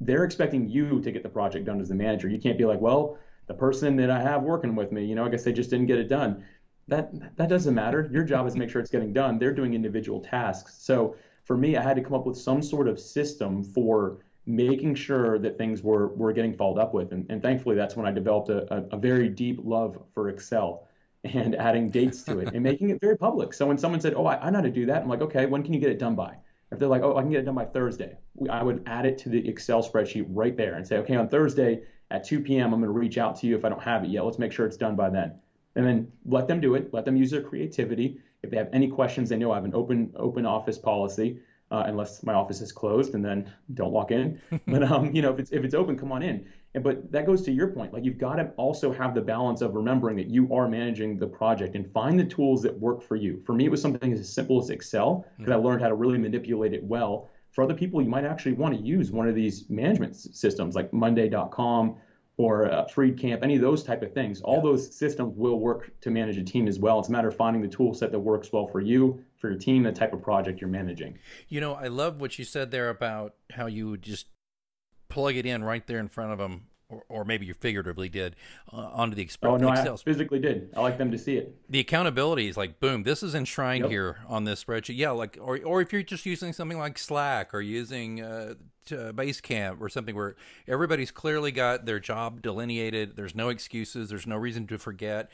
they're 0.00 0.22
expecting 0.22 0.68
you 0.68 1.00
to 1.00 1.10
get 1.10 1.24
the 1.24 1.28
project 1.28 1.64
done 1.64 1.80
as 1.80 1.88
the 1.88 1.96
manager. 1.96 2.28
You 2.28 2.38
can't 2.38 2.56
be 2.56 2.64
like, 2.64 2.80
well, 2.80 3.18
the 3.48 3.54
person 3.54 3.96
that 3.96 4.08
I 4.08 4.22
have 4.22 4.44
working 4.44 4.76
with 4.76 4.92
me, 4.92 5.04
you 5.04 5.16
know, 5.16 5.24
I 5.24 5.30
guess 5.30 5.42
they 5.42 5.52
just 5.52 5.68
didn't 5.68 5.86
get 5.86 5.98
it 5.98 6.08
done. 6.08 6.44
That 6.86 7.36
that 7.36 7.48
doesn't 7.48 7.74
matter. 7.74 8.08
Your 8.12 8.22
job 8.22 8.46
is 8.46 8.52
to 8.52 8.60
make 8.60 8.70
sure 8.70 8.80
it's 8.80 8.90
getting 8.90 9.12
done. 9.12 9.40
They're 9.40 9.52
doing 9.52 9.74
individual 9.74 10.20
tasks. 10.20 10.76
So 10.78 11.16
for 11.42 11.56
me, 11.56 11.76
I 11.76 11.82
had 11.82 11.96
to 11.96 12.02
come 12.02 12.14
up 12.14 12.24
with 12.24 12.38
some 12.38 12.62
sort 12.62 12.86
of 12.86 13.00
system 13.00 13.64
for 13.64 14.18
making 14.46 14.94
sure 14.94 15.40
that 15.40 15.58
things 15.58 15.82
were 15.82 16.08
were 16.14 16.32
getting 16.32 16.54
followed 16.54 16.78
up 16.78 16.94
with. 16.94 17.10
And, 17.10 17.28
and 17.30 17.42
thankfully, 17.42 17.74
that's 17.74 17.96
when 17.96 18.06
I 18.06 18.12
developed 18.12 18.48
a, 18.48 18.72
a, 18.72 18.96
a 18.96 18.96
very 18.96 19.28
deep 19.28 19.58
love 19.64 20.00
for 20.14 20.28
Excel 20.28 20.86
and 21.24 21.54
adding 21.54 21.90
dates 21.90 22.22
to 22.24 22.38
it 22.40 22.52
and 22.52 22.62
making 22.62 22.90
it 22.90 23.00
very 23.00 23.16
public. 23.16 23.54
So 23.54 23.66
when 23.66 23.78
someone 23.78 24.00
said, 24.00 24.14
"Oh, 24.14 24.26
I, 24.26 24.38
I 24.46 24.50
know 24.50 24.58
how 24.58 24.62
to 24.62 24.70
do 24.70 24.86
that," 24.86 25.02
I'm 25.02 25.08
like, 25.08 25.22
"Okay, 25.22 25.46
when 25.46 25.62
can 25.62 25.72
you 25.72 25.80
get 25.80 25.90
it 25.90 25.98
done 25.98 26.14
by?" 26.14 26.36
If 26.70 26.78
they're 26.78 26.88
like, 26.88 27.02
"Oh, 27.02 27.16
I 27.16 27.22
can 27.22 27.30
get 27.30 27.40
it 27.40 27.44
done 27.44 27.54
by 27.54 27.64
Thursday," 27.66 28.16
I 28.50 28.62
would 28.62 28.82
add 28.86 29.06
it 29.06 29.18
to 29.18 29.28
the 29.28 29.46
Excel 29.48 29.82
spreadsheet 29.82 30.26
right 30.28 30.56
there 30.56 30.74
and 30.74 30.86
say, 30.86 30.98
"Okay, 30.98 31.16
on 31.16 31.28
Thursday 31.28 31.82
at 32.10 32.24
2 32.24 32.40
p.m., 32.40 32.72
I'm 32.74 32.80
going 32.80 32.92
to 32.92 32.98
reach 32.98 33.18
out 33.18 33.36
to 33.40 33.46
you 33.46 33.56
if 33.56 33.64
I 33.64 33.68
don't 33.68 33.82
have 33.82 34.04
it 34.04 34.10
yet. 34.10 34.24
Let's 34.24 34.38
make 34.38 34.52
sure 34.52 34.66
it's 34.66 34.76
done 34.76 34.96
by 34.96 35.10
then." 35.10 35.34
And 35.76 35.86
then 35.86 36.12
let 36.26 36.48
them 36.48 36.60
do 36.60 36.74
it. 36.74 36.92
Let 36.92 37.04
them 37.04 37.16
use 37.16 37.30
their 37.30 37.42
creativity. 37.42 38.18
If 38.42 38.50
they 38.50 38.56
have 38.56 38.68
any 38.72 38.88
questions, 38.88 39.28
they 39.28 39.36
know 39.36 39.52
I 39.52 39.56
have 39.56 39.64
an 39.64 39.74
open 39.74 40.12
open 40.16 40.44
office 40.46 40.78
policy. 40.78 41.40
uh, 41.72 41.84
unless 41.86 42.22
my 42.22 42.34
office 42.34 42.60
is 42.60 42.70
closed, 42.70 43.14
and 43.14 43.24
then 43.24 43.50
don't 43.74 43.92
walk 43.92 44.10
in. 44.10 44.40
but 44.66 44.82
um, 44.82 45.14
you 45.14 45.22
know, 45.22 45.32
if 45.32 45.38
it's 45.40 45.52
if 45.52 45.64
it's 45.64 45.74
open, 45.74 45.96
come 45.98 46.12
on 46.12 46.22
in. 46.22 46.46
And 46.74 46.82
but 46.82 47.12
that 47.12 47.26
goes 47.26 47.42
to 47.42 47.52
your 47.52 47.68
point. 47.68 47.92
Like 47.92 48.04
you've 48.04 48.18
got 48.18 48.36
to 48.36 48.50
also 48.56 48.92
have 48.92 49.14
the 49.14 49.20
balance 49.20 49.60
of 49.60 49.74
remembering 49.74 50.16
that 50.16 50.28
you 50.28 50.52
are 50.54 50.68
managing 50.68 51.18
the 51.18 51.26
project 51.26 51.74
and 51.76 51.90
find 51.92 52.18
the 52.18 52.24
tools 52.24 52.62
that 52.62 52.78
work 52.78 53.02
for 53.02 53.16
you. 53.16 53.42
For 53.44 53.52
me, 53.52 53.66
it 53.66 53.70
was 53.70 53.82
something 53.82 54.12
as 54.12 54.32
simple 54.32 54.60
as 54.60 54.70
Excel 54.70 55.26
because 55.36 55.52
mm-hmm. 55.52 55.66
I 55.66 55.68
learned 55.68 55.82
how 55.82 55.88
to 55.88 55.94
really 55.94 56.18
manipulate 56.18 56.72
it 56.72 56.82
well. 56.82 57.30
For 57.50 57.62
other 57.62 57.74
people, 57.74 58.00
you 58.00 58.08
might 58.08 58.24
actually 58.24 58.54
want 58.54 58.74
to 58.74 58.80
use 58.80 59.10
one 59.10 59.28
of 59.28 59.34
these 59.34 59.68
management 59.68 60.16
systems 60.16 60.74
like 60.74 60.90
Monday.com 60.92 61.96
or 62.38 62.72
uh, 62.72 62.86
Freedcamp, 62.86 63.42
any 63.42 63.56
of 63.56 63.60
those 63.60 63.82
type 63.82 64.02
of 64.02 64.14
things. 64.14 64.40
All 64.40 64.56
yeah. 64.56 64.62
those 64.62 64.96
systems 64.96 65.36
will 65.36 65.60
work 65.60 65.92
to 66.00 66.10
manage 66.10 66.38
a 66.38 66.42
team 66.42 66.66
as 66.66 66.78
well. 66.78 66.98
It's 66.98 67.08
a 67.08 67.12
matter 67.12 67.28
of 67.28 67.36
finding 67.36 67.60
the 67.60 67.68
tool 67.68 67.92
set 67.92 68.10
that 68.10 68.18
works 68.18 68.50
well 68.52 68.66
for 68.66 68.80
you, 68.80 69.22
for 69.36 69.50
your 69.50 69.58
team, 69.58 69.82
the 69.82 69.92
type 69.92 70.14
of 70.14 70.22
project 70.22 70.60
you're 70.60 70.70
managing. 70.70 71.18
You 71.48 71.60
know, 71.60 71.74
I 71.74 71.88
love 71.88 72.22
what 72.22 72.38
you 72.38 72.44
said 72.46 72.70
there 72.70 72.88
about 72.88 73.34
how 73.50 73.66
you 73.66 73.98
just 73.98 74.28
plug 75.12 75.36
it 75.36 75.46
in 75.46 75.62
right 75.62 75.86
there 75.86 75.98
in 75.98 76.08
front 76.08 76.32
of 76.32 76.38
them 76.38 76.66
or, 76.92 77.04
or 77.08 77.24
maybe 77.24 77.46
you 77.46 77.54
figuratively 77.54 78.08
did 78.08 78.36
uh, 78.72 78.76
onto 78.76 79.16
the 79.16 79.22
Express. 79.22 79.50
Oh 79.50 79.56
no, 79.56 79.70
Excel. 79.70 79.94
I 79.94 79.96
physically 79.96 80.38
did. 80.38 80.70
I 80.76 80.80
like 80.80 80.98
them 80.98 81.10
to 81.10 81.18
see 81.18 81.36
it. 81.36 81.54
The 81.68 81.80
accountability 81.80 82.48
is 82.48 82.56
like 82.56 82.80
boom. 82.80 83.02
This 83.02 83.22
is 83.22 83.34
enshrined 83.34 83.84
yep. 83.84 83.90
here 83.90 84.18
on 84.28 84.44
this 84.44 84.62
spreadsheet. 84.62 84.96
Yeah, 84.96 85.10
like 85.10 85.38
or 85.40 85.58
or 85.64 85.80
if 85.80 85.92
you're 85.92 86.02
just 86.02 86.26
using 86.26 86.52
something 86.52 86.78
like 86.78 86.98
Slack 86.98 87.54
or 87.54 87.60
using 87.60 88.20
uh, 88.20 88.54
Basecamp 88.88 89.80
or 89.80 89.88
something 89.88 90.14
where 90.14 90.36
everybody's 90.68 91.10
clearly 91.10 91.52
got 91.52 91.86
their 91.86 92.00
job 92.00 92.42
delineated. 92.42 93.16
There's 93.16 93.34
no 93.34 93.48
excuses. 93.48 94.10
There's 94.10 94.26
no 94.26 94.36
reason 94.36 94.66
to 94.68 94.78
forget. 94.78 95.30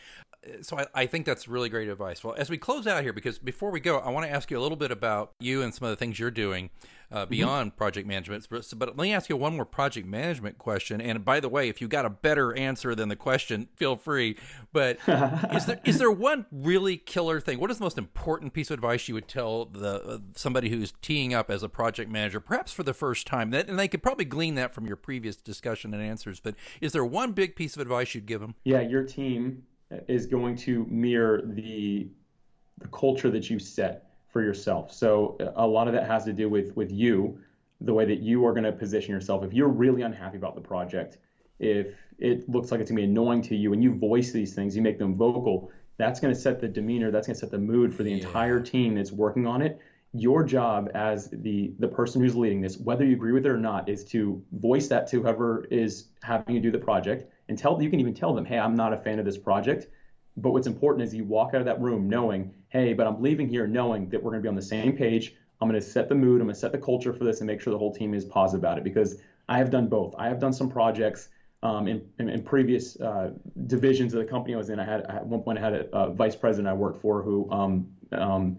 So 0.63 0.79
I, 0.79 0.87
I 0.95 1.07
think 1.07 1.27
that's 1.27 1.49
really 1.49 1.69
great 1.69 1.89
advice. 1.89 2.23
Well, 2.23 2.35
as 2.37 2.49
we 2.49 2.59
close 2.59 2.87
out 2.87 3.03
here, 3.03 3.13
because 3.13 3.39
before 3.39 3.71
we 3.71 3.81
go, 3.81 3.99
I 3.99 4.11
want 4.11 4.27
to 4.27 4.33
ask 4.33 4.51
you 4.51 4.59
a 4.59 4.63
little 4.63 4.77
bit 4.77 4.91
about 4.91 5.33
you 5.41 5.63
and 5.63 5.75
some 5.75 5.87
of 5.87 5.91
the 5.91 5.97
things 5.97 6.19
you're 6.19 6.31
doing 6.31 6.71
uh, 7.11 7.23
mm-hmm. 7.23 7.31
beyond 7.31 7.71
mm-hmm. 7.71 7.79
project 7.79 8.07
management. 8.07 8.47
But, 8.49 8.67
but, 8.77 8.89
let 8.91 8.99
me 8.99 9.13
ask 9.13 9.29
you 9.29 9.37
one 9.37 9.57
more 9.57 9.65
project 9.65 10.07
management 10.07 10.59
question. 10.59 11.01
And 11.01 11.25
by 11.25 11.41
the 11.41 11.49
way, 11.49 11.69
if 11.69 11.81
you 11.81 11.89
got 11.89 12.05
a 12.05 12.11
better 12.11 12.55
answer 12.55 12.95
than 12.95 13.09
the 13.09 13.17
question, 13.17 13.69
feel 13.77 13.97
free. 13.97 14.37
But 14.73 14.99
is 15.53 15.67
there 15.67 15.81
is 15.85 15.99
there 15.99 16.11
one 16.11 16.47
really 16.53 16.97
killer 16.97 17.41
thing? 17.41 17.59
What 17.59 17.71
is 17.71 17.79
the 17.79 17.85
most 17.85 17.99
important 17.99 18.53
piece 18.53 18.71
of 18.71 18.75
advice 18.75 19.09
you 19.09 19.15
would 19.15 19.29
tell 19.29 19.65
the 19.67 20.03
uh, 20.03 20.19
somebody 20.37 20.69
who's 20.69 20.93
teeing 21.03 21.35
up 21.35 21.51
as 21.51 21.63
a 21.63 21.69
project 21.69 22.11
manager, 22.11 22.41
perhaps 22.41 22.73
for 22.73 22.83
the 22.83 22.95
first 22.95 23.27
time? 23.27 23.51
That, 23.51 23.69
and 23.69 23.79
they 23.79 23.89
could 23.89 24.03
probably 24.03 24.25
glean 24.25 24.55
that 24.57 24.75
from 24.75 24.87
your 24.87 24.97
previous 24.97 25.37
discussion 25.37 25.95
and 25.95 26.03
answers. 26.03 26.41
But 26.41 26.55
is 26.81 26.93
there 26.93 27.05
one 27.05 27.33
big 27.33 27.57
piece 27.57 27.75
of 27.75 27.83
advice 27.83 28.15
you'd 28.15 28.27
give 28.27 28.41
them? 28.41 28.55
Yeah, 28.65 28.81
your 28.81 29.03
team 29.03 29.65
is 30.07 30.27
going 30.27 30.57
to 30.57 30.87
mirror 30.91 31.43
the 31.45 32.09
the 32.79 32.89
culture 32.89 33.31
that 33.31 33.51
you 33.51 33.59
set 33.59 34.11
for 34.29 34.43
yourself. 34.43 34.93
So 34.93 35.37
a 35.57 35.67
lot 35.67 35.89
of 35.89 35.95
that 35.95 36.07
has 36.07 36.25
to 36.25 36.33
do 36.33 36.49
with 36.49 36.77
with 36.77 36.93
you, 36.93 37.39
the 37.81 37.95
way 37.95 38.05
that 38.05 38.21
you 38.21 38.45
are 38.47 38.53
going 38.53 38.65
to 38.65 38.73
position 38.73 39.13
yourself. 39.13 39.45
If 39.45 39.53
you're 39.53 39.69
really 39.69 40.03
unhappy 40.03 40.37
about 40.37 40.55
the 40.55 40.61
project, 40.61 41.19
if 41.59 41.97
it 42.19 42.49
looks 42.49 42.71
like 42.71 42.81
it's 42.81 42.91
going 42.91 43.03
to 43.03 43.07
be 43.07 43.11
annoying 43.11 43.43
to 43.43 43.57
you 43.57 43.73
and 43.73 43.83
you 43.83 43.95
voice 43.95 44.33
these 44.33 44.55
things, 44.55 44.77
you 44.77 44.83
make 44.83 44.99
them 44.99 45.17
vocal, 45.17 45.71
that's 45.97 46.21
going 46.21 46.33
to 46.33 46.39
set 46.39 46.61
the 46.61 46.69
demeanor, 46.69 47.11
that's 47.11 47.27
going 47.27 47.35
to 47.35 47.41
set 47.41 47.51
the 47.51 47.59
mood 47.59 47.95
for 47.95 48.03
the 48.03 48.11
yeah. 48.11 48.19
entire 48.19 48.61
team 48.61 48.95
that's 48.95 49.13
working 49.13 49.47
on 49.47 49.63
it. 49.63 49.81
Your 50.13 50.43
job 50.43 50.91
as 50.95 51.29
the 51.31 51.73
the 51.79 51.89
person 51.89 52.23
who's 52.23 52.37
leading 52.37 52.61
this, 52.61 52.79
whether 52.79 53.05
you 53.05 53.15
agree 53.15 53.33
with 53.33 53.45
it 53.45 53.51
or 53.51 53.59
not, 53.59 53.89
is 53.89 54.05
to 54.07 54.43
voice 54.53 54.89
that 54.89 55.07
to 55.09 55.23
whoever 55.23 55.65
is 55.71 56.09
having 56.23 56.55
you 56.55 56.61
do 56.61 56.71
the 56.71 56.79
project 56.79 57.31
and 57.49 57.59
tell 57.59 57.81
you 57.83 57.91
can 57.91 58.01
even 58.01 58.15
tell 58.15 58.35
them, 58.35 58.45
"Hey, 58.45 58.59
I'm 58.59 58.75
not 58.75 58.93
a 58.93 58.99
fan 58.99 59.19
of 59.19 59.25
this 59.25 59.39
project." 59.39 59.89
But 60.37 60.53
what's 60.53 60.67
important 60.67 61.05
is 61.05 61.15
you 61.15 61.25
walk 61.25 61.55
out 61.55 61.61
of 61.61 61.67
that 61.67 61.81
room 61.81 62.09
knowing, 62.09 62.55
hey, 62.69 62.93
but 62.93 63.07
I'm 63.07 63.21
leaving 63.21 63.49
here 63.49 63.67
knowing 63.67 64.09
that 64.11 64.23
we're 64.23 64.31
going 64.31 64.43
to 64.43 64.47
be 64.47 64.49
on 64.49 64.55
the 64.55 64.63
same 64.63 64.97
page. 64.97 65.35
I'm 65.61 65.69
going 65.69 65.81
to 65.81 65.87
set 65.87 66.09
the 66.09 66.15
mood. 66.15 66.41
I'm 66.41 66.47
going 66.47 66.55
to 66.55 66.61
set 66.61 66.73
the 66.73 66.79
culture 66.79 67.13
for 67.13 67.25
this 67.25 67.41
and 67.41 67.47
make 67.47 67.61
sure 67.61 67.73
the 67.73 67.79
whole 67.79 67.95
team 67.95 68.15
is 68.15 68.25
positive 68.25 68.61
about 68.61 68.79
it 68.79 68.85
because 68.85 69.21
I 69.49 69.59
have 69.59 69.71
done 69.71 69.89
both. 69.89 70.15
I 70.17 70.29
have 70.29 70.39
done 70.39 70.53
some 70.53 70.71
projects 70.71 71.29
um, 71.63 71.89
in, 71.89 72.09
in, 72.21 72.29
in, 72.29 72.43
previous 72.45 73.01
uh, 73.01 73.33
divisions 73.67 74.15
of 74.15 74.21
the 74.21 74.27
company 74.27 74.55
I 74.55 74.59
was 74.59 74.71
in. 74.71 74.79
I 74.79 74.85
had 74.85 75.01
at 75.07 75.27
one 75.27 75.43
point 75.43 75.59
I 75.59 75.61
had 75.61 75.89
a, 75.93 76.11
vice 76.11 76.37
president 76.37 76.69
I 76.69 76.75
worked 76.75 77.03
for 77.03 77.21
who, 77.21 77.51
um, 77.51 77.89
um, 78.13 78.59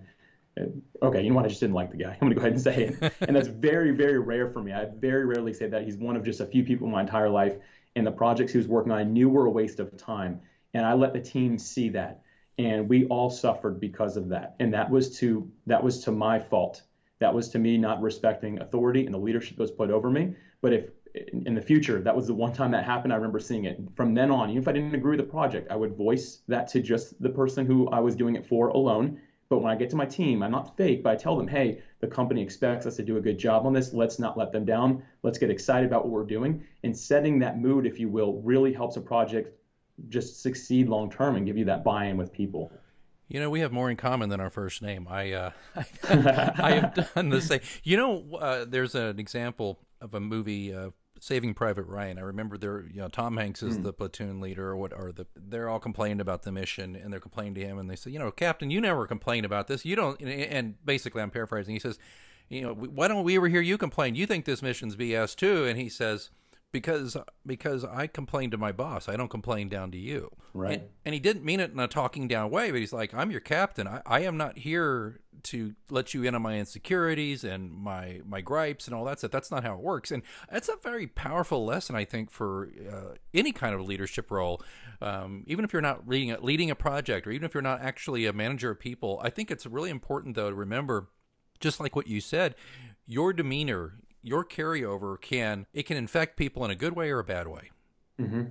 okay, 1.02 1.24
you 1.24 1.30
know 1.30 1.38
what? 1.38 1.46
I 1.46 1.48
just 1.48 1.62
didn't 1.62 1.76
like 1.76 1.92
the 1.92 1.98
guy. 1.98 2.12
I'm 2.22 2.28
going 2.28 2.32
to 2.32 2.36
go 2.36 2.42
ahead 2.42 2.54
and 2.54 2.62
say 2.62 2.88
it. 2.88 3.14
and 3.22 3.38
that's 3.38 3.48
very, 3.48 3.92
very 3.92 4.20
rare 4.20 4.50
for 4.50 4.62
me. 4.62 4.74
I 4.74 4.86
very 4.86 5.26
rarely 5.26 5.54
say 5.54 5.68
that. 5.68 5.84
He's 5.84 5.96
one 5.96 6.18
of 6.18 6.26
just 6.26 6.42
a 6.42 6.46
few 6.46 6.64
people 6.64 6.88
in 6.88 6.92
my 6.92 7.02
entire 7.02 7.30
life. 7.30 7.56
And 7.96 8.06
the 8.06 8.12
projects 8.12 8.52
he 8.52 8.58
was 8.58 8.68
working 8.68 8.92
on, 8.92 8.98
I 9.00 9.04
knew 9.04 9.30
were 9.30 9.46
a 9.46 9.52
waste 9.52 9.80
of 9.80 9.96
time 9.98 10.42
and 10.74 10.86
I 10.86 10.94
let 10.94 11.14
the 11.14 11.20
team 11.20 11.58
see 11.58 11.90
that, 11.90 12.22
and 12.58 12.88
we 12.88 13.06
all 13.06 13.30
suffered 13.30 13.80
because 13.80 14.18
of 14.18 14.30
that. 14.30 14.56
And 14.60 14.74
that 14.74 14.90
was 14.90 15.18
to 15.20 15.50
that 15.66 15.84
was 15.84 16.04
to 16.04 16.12
my 16.12 16.40
fault. 16.40 16.84
That 17.20 17.34
was 17.34 17.50
to 17.50 17.60
me 17.60 17.78
not 17.78 18.02
respecting 18.02 18.62
authority 18.62 19.06
and 19.06 19.14
the 19.14 19.20
leadership 19.20 19.58
that 19.58 19.64
was 19.64 19.72
put 19.72 19.90
over 19.90 20.10
me. 20.10 20.36
But 20.62 20.74
if 20.74 20.90
in 21.46 21.56
the 21.56 21.62
future, 21.62 22.02
that 22.02 22.16
was 22.16 22.28
the 22.28 22.34
one 22.34 22.54
time 22.54 22.72
that 22.72 22.86
happened. 22.86 23.12
I 23.12 23.16
remember 23.16 23.40
seeing 23.40 23.66
it. 23.66 23.80
From 23.96 24.14
then 24.14 24.30
on, 24.30 24.50
even 24.52 24.62
if 24.62 24.68
I 24.68 24.72
didn't 24.72 24.94
agree 24.94 25.18
with 25.18 25.26
the 25.26 25.32
project, 25.32 25.72
I 25.72 25.76
would 25.76 25.98
voice 25.98 26.42
that 26.48 26.68
to 26.70 26.82
just 26.82 27.22
the 27.22 27.30
person 27.30 27.66
who 27.66 27.90
I 27.90 28.00
was 28.00 28.16
doing 28.16 28.36
it 28.36 28.46
for 28.46 28.70
alone. 28.70 29.20
But 29.50 29.64
when 29.64 29.72
I 29.72 29.76
get 29.76 29.90
to 29.90 29.96
my 29.96 30.06
team, 30.06 30.44
I'm 30.44 30.52
not 30.52 30.78
fake, 30.78 31.02
but 31.02 31.10
I 31.10 31.16
tell 31.16 31.36
them, 31.36 31.48
hey, 31.48 31.82
the 32.02 32.08
company 32.08 32.42
expects 32.42 32.86
us 32.86 32.96
to 32.98 33.04
do 33.04 33.18
a 33.18 33.22
good 33.22 33.40
job 33.40 33.66
on 33.66 33.74
this. 33.74 33.94
Let's 33.94 34.20
not 34.20 34.38
let 34.38 34.52
them 34.52 34.64
down. 34.64 35.02
Let's 35.24 35.40
get 35.40 35.50
excited 35.50 35.88
about 35.88 36.04
what 36.06 36.12
we're 36.12 36.24
doing. 36.24 36.64
And 36.84 36.96
setting 36.96 37.40
that 37.40 37.60
mood, 37.60 37.88
if 37.88 38.00
you 38.00 38.10
will, 38.10 38.42
really 38.44 38.72
helps 38.72 38.96
a 38.98 39.02
project 39.02 39.60
just 40.08 40.42
succeed 40.42 40.88
long 40.88 41.10
term 41.10 41.36
and 41.36 41.48
give 41.48 41.58
you 41.58 41.66
that 41.66 41.84
buy-in 41.84 42.16
with 42.16 42.32
people. 42.32 42.72
You 43.28 43.40
know, 43.40 43.50
we 43.50 43.60
have 43.60 43.72
more 43.72 43.90
in 43.90 43.98
common 43.98 44.30
than 44.30 44.40
our 44.40 44.50
first 44.50 44.82
name. 44.82 45.08
I 45.10 45.34
uh, 45.34 45.52
I, 45.76 45.84
I 46.58 46.72
have 46.74 47.14
done 47.14 47.30
the 47.30 47.42
same. 47.42 47.62
You 47.84 47.98
know, 47.98 48.36
uh, 48.36 48.66
there's 48.68 48.96
an 48.96 49.20
example 49.20 49.80
of 50.00 50.14
a 50.14 50.20
movie, 50.20 50.74
uh, 50.74 50.92
Saving 51.20 51.54
Private 51.54 51.84
Ryan. 51.84 52.18
I 52.18 52.22
remember 52.22 52.58
there, 52.58 52.86
you 52.92 53.02
know, 53.02 53.08
Tom 53.08 53.38
Hanks 53.38 53.62
is 53.64 53.78
mm. 53.78 53.84
the 53.84 53.94
platoon 53.94 54.42
leader, 54.42 54.70
or 54.70 54.78
what, 54.78 54.94
or 54.94 55.12
the 55.12 55.26
they're 55.36 55.70
all 55.70 55.80
complaining 55.80 56.22
about 56.22 56.44
the 56.44 56.52
mission, 56.52 56.96
and 56.96 57.12
they're 57.12 57.20
complaining 57.20 57.56
to 57.56 57.62
him, 57.62 57.78
and 57.78 57.90
they 57.90 57.96
say, 57.96 58.12
you 58.12 58.20
know, 58.20 58.32
Captain, 58.32 58.70
you 58.70 58.82
never 58.82 59.08
complain 59.08 59.46
about 59.46 59.68
this. 59.68 59.86
You 59.86 59.96
don't. 59.96 60.22
And 60.22 60.76
basically, 60.86 61.22
I'm 61.22 61.32
paraphrasing. 61.32 61.74
He 61.74 61.80
says, 61.80 62.00
you 62.50 62.62
know, 62.62 62.74
why 62.74 63.08
don't 63.08 63.24
we 63.24 63.36
ever 63.36 63.48
hear 63.48 63.62
you 63.62 63.78
complain? 63.78 64.16
You 64.16 64.26
think 64.26 64.46
this 64.46 64.62
mission's 64.62 64.96
BS 64.96 65.36
too? 65.36 65.66
And 65.66 65.80
he 65.80 65.90
says 65.90 66.32
because 66.72 67.18
because 67.46 67.84
I 67.84 68.08
complain 68.08 68.52
to 68.52 68.58
my 68.58 68.72
boss. 68.72 69.10
I 69.10 69.16
don't 69.16 69.30
complain 69.30 69.70
down 69.70 69.92
to 69.92 69.98
you. 69.98 70.32
Right. 70.54 70.74
And, 70.74 70.84
and, 71.06 71.14
he 71.14 71.20
didn't 71.20 71.44
mean 71.44 71.60
it 71.60 71.72
in 71.72 71.80
a 71.80 71.88
talking 71.88 72.28
down 72.28 72.52
way, 72.52 72.72
but 72.72 72.80
he's 72.80 72.94
like, 72.94 73.14
I'm 73.14 73.32
your 73.32 73.40
captain. 73.40 73.88
I, 73.88 74.02
I 74.06 74.22
am 74.22 74.38
not 74.38 74.58
here 74.58 75.20
to 75.44 75.74
let 75.90 76.14
you 76.14 76.24
in 76.24 76.36
on 76.36 76.42
my 76.42 76.58
insecurities 76.60 77.44
and 77.44 77.72
my 77.72 78.22
my 78.26 78.42
gripes 78.42 78.88
and 78.88 78.96
all 78.96 79.06
that 79.06 79.20
stuff. 79.20 79.32
That's 79.32 79.52
not 79.52 79.64
how 79.64 79.74
it 79.74 79.80
works. 79.80 80.12
And 80.12 80.24
that's 80.52 80.70
a 80.70 80.76
very 80.84 81.08
powerful 81.08 81.66
lesson, 81.66 81.96
I 81.96 82.06
think, 82.06 82.32
for 82.32 82.70
uh, 82.92 83.16
any 83.34 83.52
kind 83.52 83.74
of 83.74 83.82
leadership 83.82 84.32
role. 84.32 84.62
Um, 85.02 85.44
even 85.48 85.66
if 85.66 85.74
you're 85.74 85.82
not 85.82 86.08
leading 86.08 86.32
a, 86.32 86.40
leading 86.40 86.70
a 86.70 86.76
project, 86.76 87.26
or 87.26 87.32
even 87.32 87.46
if 87.46 87.54
you're 87.54 87.64
not 87.64 87.82
actually 87.82 88.26
a 88.26 88.34
manager 88.34 88.72
of 88.72 88.80
people, 88.80 89.20
I 89.24 89.30
think 89.30 89.50
it's 89.50 89.66
really 89.66 89.90
important 89.90 90.36
though 90.36 90.50
to 90.50 90.56
remember, 90.56 91.08
just 91.60 91.80
like 91.80 91.96
what 91.96 92.08
you 92.08 92.22
said, 92.22 92.56
your 93.08 93.34
demeanor 93.34 93.94
your 94.30 94.46
carryover 94.46 95.20
can 95.20 95.66
it 95.74 95.84
can 95.88 95.98
infect 95.98 96.38
people 96.38 96.64
in 96.64 96.72
a 96.72 96.76
good 96.76 96.96
way 96.96 97.10
or 97.10 97.20
a 97.20 97.24
bad 97.24 97.48
way. 97.48 97.72
Mm-hmm. 98.22 98.44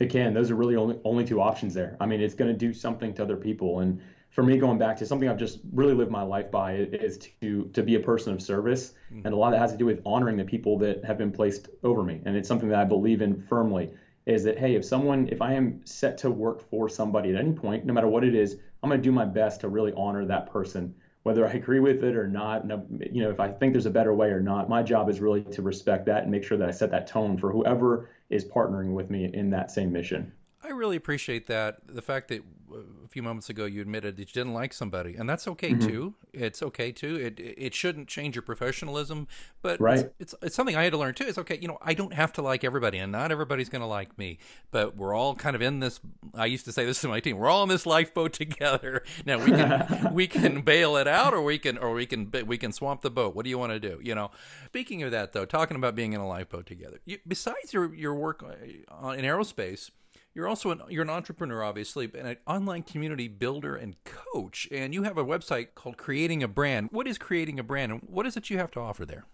It 0.00 0.10
can. 0.10 0.32
Those 0.32 0.50
are 0.50 0.54
really 0.54 0.76
only 0.76 0.98
only 1.04 1.24
two 1.24 1.40
options 1.40 1.74
there. 1.74 1.96
I 2.00 2.06
mean, 2.06 2.20
it's 2.20 2.34
going 2.34 2.50
to 2.50 2.56
do 2.56 2.72
something 2.72 3.12
to 3.14 3.22
other 3.22 3.36
people. 3.36 3.80
And 3.80 4.00
for 4.30 4.42
me, 4.42 4.56
going 4.56 4.78
back 4.78 4.96
to 4.98 5.06
something 5.06 5.28
I've 5.28 5.38
just 5.38 5.58
really 5.72 5.94
lived 5.94 6.10
my 6.10 6.22
life 6.22 6.50
by 6.50 6.74
is 6.74 7.18
to 7.40 7.64
to 7.74 7.82
be 7.82 7.96
a 7.96 8.00
person 8.00 8.32
of 8.32 8.40
service, 8.40 8.94
mm-hmm. 9.12 9.26
and 9.26 9.34
a 9.34 9.36
lot 9.36 9.48
of 9.48 9.52
that 9.54 9.60
has 9.60 9.72
to 9.72 9.78
do 9.78 9.86
with 9.86 10.00
honoring 10.06 10.38
the 10.38 10.44
people 10.44 10.78
that 10.78 11.04
have 11.04 11.18
been 11.18 11.32
placed 11.32 11.68
over 11.82 12.02
me. 12.02 12.22
And 12.24 12.36
it's 12.36 12.48
something 12.48 12.70
that 12.70 12.78
I 12.78 12.84
believe 12.84 13.20
in 13.20 13.42
firmly. 13.42 13.90
Is 14.24 14.44
that 14.44 14.58
hey, 14.58 14.74
if 14.74 14.84
someone, 14.84 15.28
if 15.32 15.40
I 15.40 15.54
am 15.54 15.80
set 15.84 16.18
to 16.18 16.30
work 16.30 16.60
for 16.70 16.88
somebody 16.88 17.30
at 17.30 17.36
any 17.36 17.52
point, 17.52 17.86
no 17.86 17.94
matter 17.94 18.08
what 18.08 18.24
it 18.24 18.34
is, 18.34 18.56
I'm 18.82 18.90
going 18.90 19.00
to 19.00 19.02
do 19.02 19.12
my 19.12 19.24
best 19.24 19.60
to 19.62 19.68
really 19.68 19.92
honor 19.96 20.26
that 20.26 20.52
person 20.52 20.94
whether 21.28 21.46
I 21.46 21.52
agree 21.52 21.78
with 21.78 22.04
it 22.04 22.16
or 22.16 22.26
not, 22.26 22.64
you 23.12 23.22
know, 23.22 23.28
if 23.28 23.38
I 23.38 23.52
think 23.52 23.74
there's 23.74 23.84
a 23.84 23.90
better 23.90 24.14
way 24.14 24.28
or 24.28 24.40
not, 24.40 24.70
my 24.70 24.82
job 24.82 25.10
is 25.10 25.20
really 25.20 25.42
to 25.44 25.60
respect 25.60 26.06
that 26.06 26.22
and 26.22 26.30
make 26.30 26.42
sure 26.42 26.56
that 26.56 26.66
I 26.66 26.72
set 26.72 26.90
that 26.92 27.06
tone 27.06 27.36
for 27.36 27.52
whoever 27.52 28.08
is 28.30 28.46
partnering 28.46 28.94
with 28.94 29.10
me 29.10 29.30
in 29.34 29.50
that 29.50 29.70
same 29.70 29.92
mission. 29.92 30.32
I 30.64 30.68
really 30.68 30.96
appreciate 30.96 31.46
that. 31.48 31.80
The 31.86 32.00
fact 32.00 32.28
that 32.28 32.42
a 32.74 33.08
few 33.08 33.22
moments 33.22 33.48
ago 33.48 33.64
you 33.64 33.80
admitted 33.80 34.16
that 34.16 34.28
you 34.28 34.32
didn't 34.32 34.54
like 34.54 34.72
somebody, 34.72 35.14
and 35.16 35.28
that's 35.28 35.46
okay 35.48 35.70
mm-hmm. 35.70 35.86
too. 35.86 36.14
It's 36.32 36.62
okay 36.62 36.92
too. 36.92 37.16
It 37.16 37.38
it 37.38 37.74
shouldn't 37.74 38.08
change 38.08 38.34
your 38.34 38.42
professionalism, 38.42 39.28
but 39.62 39.80
right. 39.80 39.98
it's, 39.98 40.14
it's, 40.20 40.34
it's 40.42 40.56
something 40.56 40.76
I 40.76 40.84
had 40.84 40.92
to 40.92 40.98
learn 40.98 41.14
too. 41.14 41.24
It's 41.26 41.38
okay. 41.38 41.58
You 41.60 41.68
know, 41.68 41.78
I 41.82 41.94
don't 41.94 42.12
have 42.12 42.32
to 42.34 42.42
like 42.42 42.64
everybody, 42.64 42.98
and 42.98 43.12
not 43.12 43.32
everybody's 43.32 43.68
going 43.68 43.80
to 43.80 43.86
like 43.86 44.16
me. 44.18 44.38
But 44.70 44.96
we're 44.96 45.14
all 45.14 45.34
kind 45.34 45.56
of 45.56 45.62
in 45.62 45.80
this. 45.80 46.00
I 46.34 46.46
used 46.46 46.64
to 46.66 46.72
say 46.72 46.84
this 46.84 47.00
to 47.02 47.08
my 47.08 47.20
team. 47.20 47.38
We're 47.38 47.48
all 47.48 47.62
in 47.62 47.68
this 47.68 47.86
lifeboat 47.86 48.32
together. 48.34 49.02
Now 49.24 49.44
we 49.44 49.50
can 49.50 50.10
we 50.12 50.26
can 50.26 50.62
bail 50.62 50.96
it 50.96 51.08
out, 51.08 51.34
or 51.34 51.42
we 51.42 51.58
can 51.58 51.78
or 51.78 51.92
we 51.92 52.06
can 52.06 52.30
we 52.46 52.58
can 52.58 52.72
swamp 52.72 53.02
the 53.02 53.10
boat. 53.10 53.34
What 53.34 53.44
do 53.44 53.50
you 53.50 53.58
want 53.58 53.72
to 53.72 53.80
do? 53.80 54.00
You 54.02 54.14
know. 54.14 54.30
Speaking 54.66 55.02
of 55.02 55.10
that, 55.12 55.32
though, 55.32 55.44
talking 55.44 55.76
about 55.76 55.94
being 55.94 56.12
in 56.12 56.20
a 56.20 56.28
lifeboat 56.28 56.66
together, 56.66 57.00
you, 57.04 57.18
besides 57.26 57.72
your 57.72 57.94
your 57.94 58.14
work 58.14 58.44
uh, 58.44 59.08
in 59.08 59.24
aerospace 59.24 59.90
You're 60.38 60.46
also 60.46 60.70
an 60.70 60.82
you're 60.88 61.02
an 61.02 61.10
entrepreneur, 61.10 61.64
obviously, 61.64 62.08
and 62.16 62.28
an 62.28 62.36
online 62.46 62.84
community 62.84 63.26
builder 63.26 63.74
and 63.74 63.96
coach. 64.04 64.68
And 64.70 64.94
you 64.94 65.02
have 65.02 65.18
a 65.18 65.24
website 65.24 65.74
called 65.74 65.96
Creating 65.96 66.44
a 66.44 66.48
Brand. 66.48 66.90
What 66.92 67.08
is 67.08 67.18
creating 67.18 67.58
a 67.58 67.64
brand, 67.64 67.90
and 67.90 68.00
what 68.06 68.24
is 68.24 68.36
it 68.36 68.48
you 68.48 68.56
have 68.56 68.70
to 68.70 68.80
offer 68.80 69.04
there? 69.04 69.24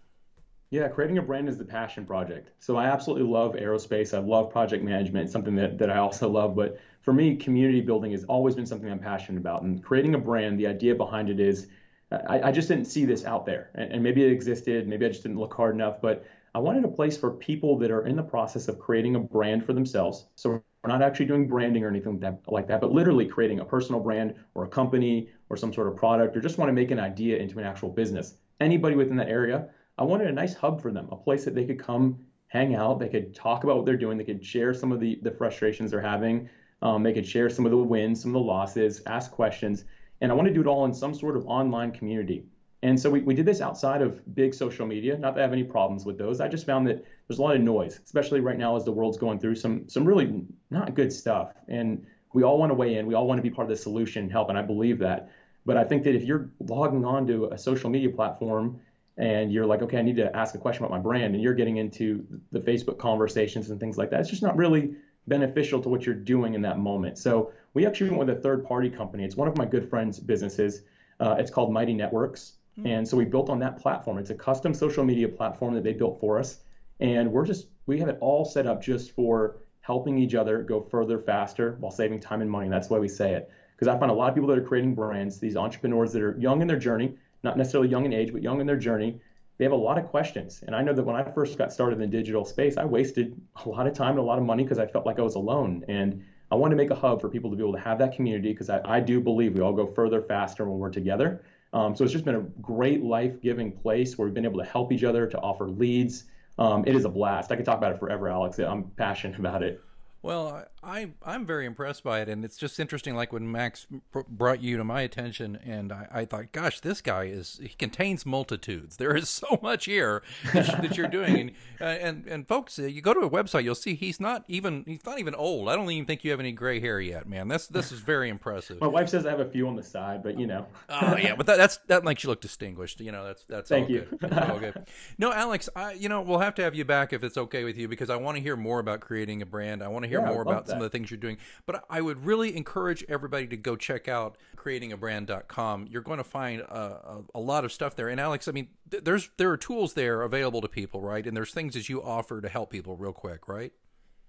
Yeah, 0.71 0.87
creating 0.87 1.19
a 1.19 1.21
brand 1.21 1.47
is 1.47 1.59
the 1.59 1.63
passion 1.63 2.07
project. 2.07 2.49
So 2.59 2.75
I 2.75 2.87
absolutely 2.87 3.27
love 3.27 3.53
aerospace. 3.53 4.17
I 4.17 4.19
love 4.19 4.51
project 4.51 4.83
management, 4.83 5.29
something 5.29 5.53
that, 5.57 5.77
that 5.77 5.91
I 5.91 5.99
also 5.99 6.27
love. 6.27 6.55
But 6.55 6.79
for 7.03 7.13
me, 7.13 7.35
community 7.35 7.81
building 7.81 8.11
has 8.13 8.23
always 8.23 8.55
been 8.55 8.65
something 8.65 8.89
I'm 8.89 8.97
passionate 8.97 9.37
about. 9.37 9.61
And 9.61 9.83
creating 9.83 10.15
a 10.15 10.19
brand, 10.19 10.59
the 10.59 10.65
idea 10.65 10.95
behind 10.95 11.29
it 11.29 11.39
is 11.39 11.67
I, 12.11 12.41
I 12.45 12.51
just 12.51 12.67
didn't 12.67 12.85
see 12.85 13.05
this 13.05 13.25
out 13.25 13.45
there. 13.45 13.69
And, 13.75 13.91
and 13.91 14.01
maybe 14.01 14.23
it 14.23 14.31
existed, 14.31 14.87
maybe 14.87 15.05
I 15.05 15.09
just 15.09 15.21
didn't 15.21 15.37
look 15.37 15.53
hard 15.53 15.75
enough. 15.75 16.01
But 16.01 16.25
I 16.55 16.57
wanted 16.57 16.83
a 16.83 16.87
place 16.87 17.15
for 17.15 17.29
people 17.29 17.77
that 17.77 17.91
are 17.91 18.07
in 18.07 18.15
the 18.15 18.23
process 18.23 18.67
of 18.67 18.79
creating 18.79 19.15
a 19.15 19.19
brand 19.19 19.67
for 19.67 19.73
themselves. 19.73 20.25
So 20.35 20.63
we're 20.85 20.91
not 20.91 21.01
actually 21.01 21.25
doing 21.25 21.47
branding 21.47 21.83
or 21.83 21.89
anything 21.89 22.23
like 22.45 22.67
that, 22.67 22.79
but 22.79 22.91
literally 22.91 23.25
creating 23.25 23.59
a 23.59 23.65
personal 23.65 23.99
brand 23.99 24.35
or 24.53 24.65
a 24.65 24.67
company 24.67 25.29
or 25.49 25.57
some 25.57 25.73
sort 25.73 25.87
of 25.87 25.95
product 25.95 26.37
or 26.37 26.41
just 26.41 26.59
want 26.59 26.69
to 26.69 26.73
make 26.73 26.91
an 26.91 26.99
idea 26.99 27.37
into 27.37 27.57
an 27.57 27.65
actual 27.65 27.89
business. 27.89 28.35
Anybody 28.59 28.95
within 28.95 29.15
that 29.15 29.27
area, 29.27 29.67
I 29.97 30.03
wanted 30.03 30.27
a 30.27 30.31
nice 30.31 30.53
hub 30.53 30.79
for 30.79 30.91
them, 30.91 31.09
a 31.11 31.15
place 31.15 31.43
that 31.45 31.55
they 31.55 31.65
could 31.65 31.79
come 31.79 32.19
hang 32.49 32.75
out, 32.75 32.99
they 32.99 33.09
could 33.09 33.33
talk 33.33 33.63
about 33.63 33.77
what 33.77 33.87
they're 33.87 33.97
doing, 33.97 34.15
they 34.15 34.23
could 34.23 34.45
share 34.45 34.75
some 34.75 34.91
of 34.91 34.99
the, 34.99 35.17
the 35.23 35.31
frustrations 35.31 35.89
they're 35.89 36.01
having, 36.01 36.47
um, 36.83 37.01
they 37.01 37.13
could 37.13 37.27
share 37.27 37.49
some 37.49 37.65
of 37.65 37.71
the 37.71 37.77
wins, 37.77 38.21
some 38.21 38.29
of 38.29 38.33
the 38.35 38.47
losses, 38.47 39.01
ask 39.07 39.31
questions. 39.31 39.85
And 40.21 40.31
I 40.31 40.35
want 40.35 40.47
to 40.47 40.53
do 40.53 40.61
it 40.61 40.67
all 40.67 40.85
in 40.85 40.93
some 40.93 41.15
sort 41.15 41.35
of 41.35 41.47
online 41.47 41.93
community. 41.93 42.45
And 42.83 42.99
so 42.99 43.09
we, 43.09 43.21
we 43.21 43.33
did 43.33 43.47
this 43.47 43.59
outside 43.59 44.03
of 44.03 44.35
big 44.35 44.53
social 44.53 44.85
media. 44.85 45.17
Not 45.17 45.33
that 45.33 45.41
I 45.41 45.43
have 45.43 45.53
any 45.53 45.63
problems 45.63 46.05
with 46.05 46.19
those. 46.19 46.39
I 46.39 46.47
just 46.47 46.67
found 46.67 46.85
that 46.85 47.03
there's 47.27 47.39
a 47.39 47.41
lot 47.41 47.55
of 47.55 47.61
noise, 47.61 47.99
especially 48.03 48.39
right 48.39 48.57
now 48.57 48.75
as 48.75 48.85
the 48.85 48.91
world's 48.91 49.17
going 49.17 49.39
through 49.39 49.55
some 49.55 49.87
some 49.89 50.05
really 50.05 50.43
not 50.69 50.93
good 50.93 51.11
stuff. 51.11 51.53
And 51.67 52.05
we 52.33 52.43
all 52.43 52.57
want 52.57 52.69
to 52.69 52.75
weigh 52.75 52.95
in. 52.95 53.07
We 53.07 53.13
all 53.13 53.27
want 53.27 53.37
to 53.37 53.41
be 53.41 53.49
part 53.49 53.65
of 53.65 53.69
the 53.69 53.81
solution, 53.81 54.29
help, 54.29 54.49
and 54.49 54.57
I 54.57 54.61
believe 54.61 54.99
that. 54.99 55.31
But 55.65 55.77
I 55.77 55.83
think 55.83 56.03
that 56.03 56.15
if 56.15 56.23
you're 56.23 56.49
logging 56.59 57.05
on 57.05 57.25
to 57.27 57.45
a 57.45 57.57
social 57.57 57.89
media 57.89 58.09
platform 58.09 58.79
and 59.17 59.51
you're 59.51 59.65
like, 59.65 59.81
okay, 59.81 59.97
I 59.97 60.01
need 60.01 60.17
to 60.17 60.35
ask 60.35 60.53
a 60.53 60.57
question 60.57 60.83
about 60.83 60.95
my 60.95 61.01
brand, 61.01 61.33
and 61.33 61.41
you're 61.41 61.53
getting 61.53 61.77
into 61.77 62.25
the 62.51 62.59
Facebook 62.59 62.99
conversations 62.99 63.69
and 63.69 63.79
things 63.79 63.97
like 63.97 64.09
that, 64.11 64.19
it's 64.19 64.29
just 64.29 64.43
not 64.43 64.57
really 64.57 64.93
beneficial 65.27 65.81
to 65.81 65.89
what 65.89 66.05
you're 66.05 66.13
doing 66.13 66.53
in 66.53 66.61
that 66.61 66.77
moment. 66.77 67.17
So 67.17 67.51
we 67.73 67.85
actually 67.87 68.09
went 68.11 68.27
with 68.27 68.37
a 68.37 68.41
third 68.41 68.65
party 68.65 68.89
company. 68.89 69.23
It's 69.23 69.35
one 69.35 69.47
of 69.47 69.57
my 69.57 69.65
good 69.65 69.89
friends' 69.89 70.19
businesses. 70.19 70.83
Uh, 71.19 71.35
it's 71.39 71.49
called 71.49 71.71
Mighty 71.71 71.93
Networks. 71.93 72.53
Hmm. 72.75 72.87
And 72.87 73.07
so 73.07 73.17
we 73.17 73.25
built 73.25 73.49
on 73.49 73.59
that 73.59 73.77
platform. 73.81 74.17
It's 74.17 74.29
a 74.29 74.35
custom 74.35 74.73
social 74.73 75.03
media 75.03 75.29
platform 75.29 75.73
that 75.73 75.83
they 75.83 75.93
built 75.93 76.19
for 76.19 76.37
us. 76.37 76.59
And 76.99 77.31
we're 77.31 77.45
just, 77.45 77.67
we 77.85 77.99
have 77.99 78.09
it 78.09 78.17
all 78.21 78.45
set 78.45 78.67
up 78.67 78.81
just 78.81 79.11
for 79.11 79.57
helping 79.81 80.17
each 80.17 80.33
other 80.33 80.63
go 80.63 80.81
further 80.81 81.19
faster 81.19 81.77
while 81.79 81.91
saving 81.91 82.19
time 82.19 82.41
and 82.41 82.49
money. 82.49 82.69
That's 82.69 82.89
why 82.89 82.97
we 82.97 83.07
say 83.07 83.33
it. 83.33 83.51
Because 83.75 83.87
I 83.87 83.99
find 83.99 84.09
a 84.09 84.15
lot 84.15 84.29
of 84.29 84.35
people 84.35 84.47
that 84.49 84.57
are 84.57 84.63
creating 84.63 84.95
brands, 84.95 85.39
these 85.39 85.57
entrepreneurs 85.57 86.13
that 86.13 86.21
are 86.21 86.37
young 86.39 86.61
in 86.61 86.67
their 86.67 86.79
journey, 86.79 87.15
not 87.43 87.57
necessarily 87.57 87.89
young 87.89 88.05
in 88.05 88.13
age, 88.13 88.31
but 88.31 88.41
young 88.41 88.61
in 88.61 88.67
their 88.67 88.77
journey, 88.77 89.19
they 89.57 89.65
have 89.65 89.73
a 89.73 89.77
lot 89.77 89.97
of 89.97 90.05
questions. 90.07 90.63
And 90.65 90.75
I 90.75 90.81
know 90.81 90.93
that 90.93 91.03
when 91.03 91.15
I 91.15 91.23
first 91.31 91.57
got 91.57 91.71
started 91.71 92.01
in 92.01 92.09
the 92.09 92.17
digital 92.17 92.45
space, 92.45 92.77
I 92.77 92.85
wasted 92.85 93.39
a 93.63 93.69
lot 93.69 93.87
of 93.87 93.93
time 93.93 94.11
and 94.11 94.19
a 94.19 94.23
lot 94.23 94.37
of 94.37 94.45
money 94.45 94.63
because 94.63 94.79
I 94.79 94.87
felt 94.87 95.05
like 95.05 95.19
I 95.19 95.21
was 95.21 95.35
alone. 95.35 95.85
And 95.87 96.23
I 96.51 96.55
want 96.55 96.71
to 96.71 96.77
make 96.77 96.91
a 96.91 96.95
hub 96.95 97.21
for 97.21 97.29
people 97.29 97.49
to 97.49 97.55
be 97.55 97.63
able 97.63 97.73
to 97.73 97.79
have 97.79 97.99
that 97.99 98.15
community 98.15 98.51
because 98.51 98.69
I, 98.69 98.81
I 98.85 98.99
do 98.99 99.21
believe 99.21 99.55
we 99.55 99.61
all 99.61 99.73
go 99.73 99.87
further 99.87 100.21
faster 100.21 100.65
when 100.65 100.79
we're 100.79 100.89
together. 100.89 101.43
Um, 101.73 101.95
so 101.95 102.03
it's 102.03 102.13
just 102.13 102.25
been 102.25 102.35
a 102.35 102.41
great 102.61 103.03
life 103.03 103.41
giving 103.41 103.71
place 103.71 104.17
where 104.17 104.25
we've 104.25 104.33
been 104.33 104.45
able 104.45 104.59
to 104.59 104.65
help 104.65 104.91
each 104.91 105.03
other, 105.03 105.27
to 105.27 105.37
offer 105.39 105.67
leads. 105.67 106.25
Um, 106.57 106.83
it 106.87 106.95
is 106.95 107.05
a 107.05 107.09
blast. 107.09 107.51
I 107.51 107.55
could 107.55 107.65
talk 107.65 107.77
about 107.77 107.91
it 107.91 107.99
forever, 107.99 108.29
Alex. 108.29 108.59
I'm 108.59 108.91
passionate 108.91 109.39
about 109.39 109.61
it. 109.63 109.81
Well, 110.21 110.65
I 110.85 111.11
I'm 111.23 111.45
very 111.45 111.65
impressed 111.65 112.03
by 112.03 112.21
it, 112.21 112.29
and 112.29 112.45
it's 112.45 112.57
just 112.57 112.79
interesting. 112.79 113.15
Like 113.15 113.33
when 113.33 113.51
Max 113.51 113.87
brought 114.29 114.61
you 114.61 114.77
to 114.77 114.83
my 114.83 115.01
attention, 115.01 115.57
and 115.65 115.91
I, 115.91 116.07
I, 116.11 116.25
thought, 116.25 116.51
gosh, 116.51 116.79
this 116.79 117.01
guy 117.01 117.23
is 117.23 117.59
he 117.61 117.69
contains 117.69 118.25
multitudes. 118.25 118.97
There 118.97 119.15
is 119.15 119.27
so 119.45 119.59
much 119.63 119.85
here 119.85 120.21
that, 120.53 120.81
that 120.81 120.97
you're 120.97 121.07
doing, 121.07 121.39
and, 121.39 121.51
uh, 121.81 121.85
and 121.85 122.27
and 122.27 122.47
folks, 122.47 122.77
uh, 122.77 122.83
you 122.83 123.01
go 123.01 123.13
to 123.13 123.21
a 123.21 123.29
website, 123.29 123.63
you'll 123.63 123.73
see 123.73 123.95
he's 123.95 124.19
not 124.19 124.45
even 124.47 124.83
he's 124.85 125.05
not 125.05 125.19
even 125.19 125.33
old. 125.33 125.69
I 125.69 125.75
don't 125.75 125.89
even 125.89 126.05
think 126.05 126.23
you 126.23 126.31
have 126.31 126.39
any 126.39 126.51
gray 126.51 126.79
hair 126.79 127.01
yet, 127.01 127.27
man. 127.27 127.47
This 127.47 127.67
this 127.67 127.91
is 127.91 127.99
very 127.99 128.29
impressive. 128.29 128.79
my 128.79 128.87
wife 128.87 129.09
says 129.09 129.25
I 129.25 129.31
have 129.31 129.39
a 129.39 129.49
few 129.49 129.67
on 129.67 129.75
the 129.75 129.83
side, 129.83 130.21
but 130.21 130.39
you 130.39 130.45
know. 130.45 130.67
oh 130.89 131.17
yeah, 131.17 131.35
but 131.35 131.47
that, 131.47 131.57
that's 131.57 131.77
that 131.87 132.03
makes 132.03 132.23
you 132.23 132.29
look 132.29 132.41
distinguished. 132.41 133.01
You 133.01 133.11
know, 133.11 133.25
that's 133.25 133.43
that's 133.45 133.69
thank 133.69 133.89
you. 133.89 134.05
Good. 134.19 134.33
all 134.33 134.59
good. 134.59 134.85
No, 135.17 135.33
Alex, 135.33 135.67
I 135.75 135.93
you 135.93 136.09
know 136.09 136.21
we'll 136.21 136.39
have 136.39 136.55
to 136.55 136.61
have 136.61 136.75
you 136.75 136.85
back 136.85 137.11
if 137.11 137.23
it's 137.23 137.37
okay 137.37 137.63
with 137.63 137.77
you 137.77 137.87
because 137.87 138.11
I 138.11 138.17
want 138.17 138.37
to 138.37 138.43
hear 138.43 138.55
more 138.55 138.79
about 138.79 138.99
creating 138.99 139.41
a 139.41 139.45
brand. 139.45 139.81
I 139.81 139.87
want 139.87 140.03
to 140.03 140.09
hear 140.09 140.19
yeah, 140.19 140.29
more 140.29 140.41
about 140.41 140.67
that. 140.67 140.74
Some 140.75 140.83
of 140.83 140.91
the 140.91 140.95
things 140.95 141.09
you're 141.11 141.17
doing. 141.17 141.37
But 141.65 141.83
I 141.89 142.01
would 142.01 142.25
really 142.25 142.55
encourage 142.55 143.03
everybody 143.07 143.47
to 143.47 143.57
go 143.57 143.75
check 143.75 144.07
out 144.07 144.37
creatingabrand.com. 144.55 145.87
You're 145.89 146.01
going 146.01 146.17
to 146.17 146.23
find 146.23 146.61
a, 146.61 146.75
a, 146.75 147.23
a 147.35 147.39
lot 147.39 147.65
of 147.65 147.71
stuff 147.71 147.95
there. 147.95 148.09
And 148.09 148.19
Alex, 148.19 148.47
I 148.47 148.51
mean, 148.51 148.69
th- 148.89 149.03
there's 149.03 149.29
there 149.37 149.51
are 149.51 149.57
tools 149.57 149.93
there 149.93 150.21
available 150.21 150.61
to 150.61 150.67
people, 150.67 151.01
right? 151.01 151.25
And 151.25 151.35
there's 151.35 151.51
things 151.51 151.73
that 151.73 151.89
you 151.89 152.01
offer 152.01 152.41
to 152.41 152.49
help 152.49 152.69
people 152.69 152.95
real 152.95 153.13
quick, 153.13 153.47
right? 153.47 153.71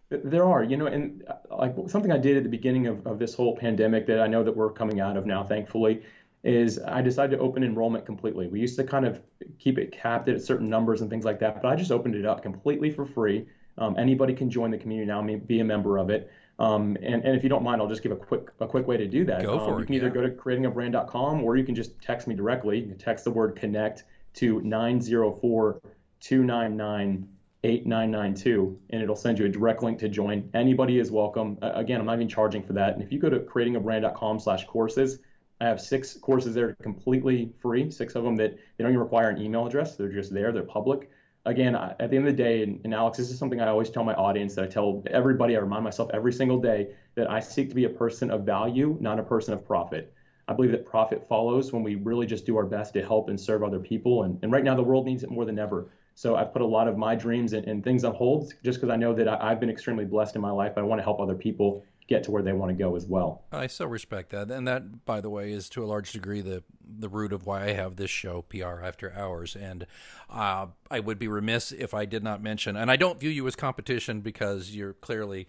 There 0.09 0.45
are, 0.45 0.63
you 0.63 0.77
know, 0.77 0.87
and 0.87 1.25
uh, 1.27 1.57
like 1.57 1.75
something 1.89 2.13
I 2.13 2.19
did 2.19 2.37
at 2.37 2.45
the 2.45 2.49
beginning 2.49 2.87
of, 2.87 3.05
of 3.07 3.19
this 3.19 3.35
whole 3.35 3.57
pandemic 3.57 4.07
that 4.07 4.21
I 4.21 4.29
know 4.29 4.45
that 4.45 4.57
we're 4.57 4.71
coming 4.71 5.01
out 5.01 5.17
of 5.17 5.27
now, 5.27 5.43
thankfully, 5.43 6.03
is 6.45 6.79
I 6.79 7.03
decided 7.03 7.37
to 7.37 7.43
open 7.43 7.65
enrollment 7.65 8.07
completely. 8.07 8.47
We 8.47 8.61
used 8.61 8.77
to 8.77 8.85
kind 8.85 9.05
of 9.05 9.21
keep 9.59 9.79
it 9.79 9.91
capped 9.91 10.29
at 10.29 10.41
certain 10.41 10.71
numbers 10.71 11.01
and 11.01 11.11
things 11.11 11.25
like 11.25 11.41
that, 11.41 11.61
but 11.61 11.73
I 11.73 11.75
just 11.75 11.91
opened 11.91 12.15
it 12.15 12.25
up 12.25 12.41
completely 12.41 12.89
for 12.89 13.05
free. 13.05 13.47
Um, 13.79 13.97
anybody 13.99 14.35
can 14.35 14.51
join 14.51 14.71
the 14.71 14.79
community 14.79 15.07
now, 15.07 15.23
be 15.23 15.61
a 15.61 15.65
member 15.65 15.99
of 15.99 16.11
it. 16.11 16.31
Um, 16.59 16.97
and, 17.03 17.23
and 17.25 17.37
if 17.37 17.43
you 17.43 17.49
don't 17.49 17.63
mind, 17.63 17.83
I'll 17.83 17.89
just 17.89 18.03
give 18.03 18.13
a 18.13 18.17
quick 18.17 18.51
a 18.61 18.67
quick 18.67 18.87
way 18.87 18.97
to 18.97 19.07
do 19.07 19.25
that. 19.27 19.43
Go 19.43 19.59
for 19.59 19.75
um, 19.75 19.77
it. 19.77 19.81
You 19.81 19.87
can 19.87 19.95
either 19.97 20.07
yeah. 20.07 20.15
go 20.15 20.23
to 20.23 20.31
creatingabrand.com 20.31 21.45
or 21.45 21.57
you 21.57 21.65
can 21.65 21.75
just 21.75 22.01
text 22.01 22.27
me 22.27 22.35
directly. 22.35 22.79
You 22.79 22.87
can 22.87 22.99
text 22.99 23.25
the 23.25 23.31
word 23.31 23.57
connect 23.57 24.05
to 24.35 24.61
904 24.63 25.81
299 26.21 27.29
8992 27.65 28.79
and 28.91 29.03
it'll 29.03 29.17
send 29.17 29.39
you 29.39 29.45
a 29.45 29.49
direct 29.49 29.83
link 29.83 29.99
to 29.99 30.09
join. 30.09 30.49
Anybody 30.55 30.99
is 30.99 31.11
welcome. 31.11 31.59
Uh, 31.61 31.73
again, 31.75 32.01
I'm 32.01 32.07
not 32.07 32.15
even 32.15 32.29
charging 32.29 32.63
for 32.63 32.73
that. 32.75 32.95
And 32.95 33.03
if 33.03 33.13
you 33.13 33.19
go 33.19 33.29
to 33.29 33.41
creatingabrand.com 33.41 34.39
slash 34.39 34.67
courses, 34.67 35.19
I 35.61 35.65
have 35.65 35.81
six 35.81 36.15
courses 36.15 36.55
there 36.55 36.75
completely 36.83 37.53
free, 37.61 37.91
six 37.91 38.15
of 38.15 38.25
them 38.25 38.37
that 38.37 38.57
they 38.57 38.85
don't 38.85 38.93
even 38.93 39.01
require 39.01 39.31
an 39.31 39.41
email 39.41 39.67
address. 39.67 39.97
They're 39.97 40.13
just 40.13 40.33
there. 40.33 40.53
They're 40.53 40.63
public 40.63 41.11
again, 41.47 41.75
at 41.75 41.99
the 41.99 42.17
end 42.17 42.29
of 42.29 42.37
the 42.37 42.43
day, 42.43 42.63
and, 42.63 42.81
and, 42.85 42.93
Alex, 42.93 43.17
this 43.17 43.31
is 43.31 43.39
something 43.39 43.61
I 43.61 43.69
always 43.69 43.89
tell 43.89 44.05
my 44.05 44.15
audience 44.15 44.55
that 44.57 44.65
I 44.65 44.67
tell 44.67 45.03
everybody, 45.11 45.57
I 45.57 45.61
remind 45.61 45.85
myself 45.85 46.11
every 46.13 46.33
single 46.33 46.61
day 46.61 46.89
that 47.15 47.31
I 47.31 47.41
seek 47.41 47.69
to 47.71 47.75
be 47.75 47.85
a 47.85 47.89
person 47.89 48.31
of 48.31 48.43
value, 48.43 48.97
not 49.01 49.19
a 49.19 49.23
person 49.23 49.55
of 49.55 49.65
profit. 49.65 50.13
I 50.49 50.53
believe 50.53 50.73
that 50.73 50.85
profit 50.85 51.27
follows 51.27 51.73
when 51.73 51.83
we 51.83 51.95
really 51.95 52.27
just 52.27 52.47
do 52.47 52.57
our 52.57 52.67
best 52.67 52.93
to 52.95 53.03
help 53.03 53.29
and 53.29 53.41
serve 53.41 53.63
other 53.63 53.81
people. 53.81 54.25
And, 54.25 54.39
and 54.43 54.53
right 54.53 54.63
now, 54.63 54.75
the 54.75 54.83
world 54.83 55.07
needs 55.07 55.23
it 55.23 55.31
more 55.31 55.45
than 55.45 55.59
ever. 55.59 55.89
So 56.15 56.37
I've 56.37 56.53
put 56.53 56.63
a 56.63 56.67
lot 56.67 56.89
of 56.89 56.97
my 56.97 57.15
dreams 57.15 57.53
and, 57.53 57.67
and 57.67 57.83
things 57.83 58.05
on 58.05 58.15
hold 58.15 58.53
just 58.65 58.81
because 58.81 58.93
I 58.93 58.97
know 58.97 59.15
that 59.15 59.29
I, 59.29 59.51
I've 59.51 59.61
been 59.61 59.71
extremely 59.71 60.05
blessed 60.05 60.37
in 60.37 60.43
my 60.43 60.51
life. 60.51 60.73
But 60.75 60.83
I 60.83 60.85
want 60.85 60.99
to 60.99 61.05
help 61.05 61.21
other 61.21 61.35
people 61.35 61.85
get 62.09 62.25
to 62.25 62.31
where 62.31 62.43
they 62.43 62.53
want 62.53 62.71
to 62.71 62.77
go 62.77 62.97
as 62.97 63.07
well. 63.07 63.43
I 63.51 63.67
so 63.67 63.87
respect 63.87 64.31
that, 64.31 64.51
and 64.51 64.67
that, 64.67 65.05
by 65.05 65.21
the 65.21 65.31
way, 65.31 65.53
is 65.53 65.69
to 65.71 65.85
a 65.85 65.87
large 65.87 66.13
degree 66.13 66.41
the 66.41 66.63
the 66.99 67.09
root 67.09 67.33
of 67.33 67.47
why 67.47 67.65
I 67.65 67.73
have 67.73 67.97
this 67.97 68.11
show, 68.11 68.43
PR 68.43 68.81
After 68.81 69.13
Hours. 69.13 69.57
And 69.57 69.87
uh, 70.31 70.67
I 70.91 71.01
would 71.01 71.19
be 71.19 71.27
remiss 71.27 71.73
if 71.73 71.95
I 71.95 72.05
did 72.05 72.23
not 72.23 72.43
mention, 72.43 72.77
and 72.77 72.91
I 72.91 72.97
don't 72.97 73.19
view 73.19 73.31
you 73.31 73.47
as 73.47 73.57
competition 73.57 74.21
because 74.21 74.75
you're 74.75 74.95
clearly 74.95 75.49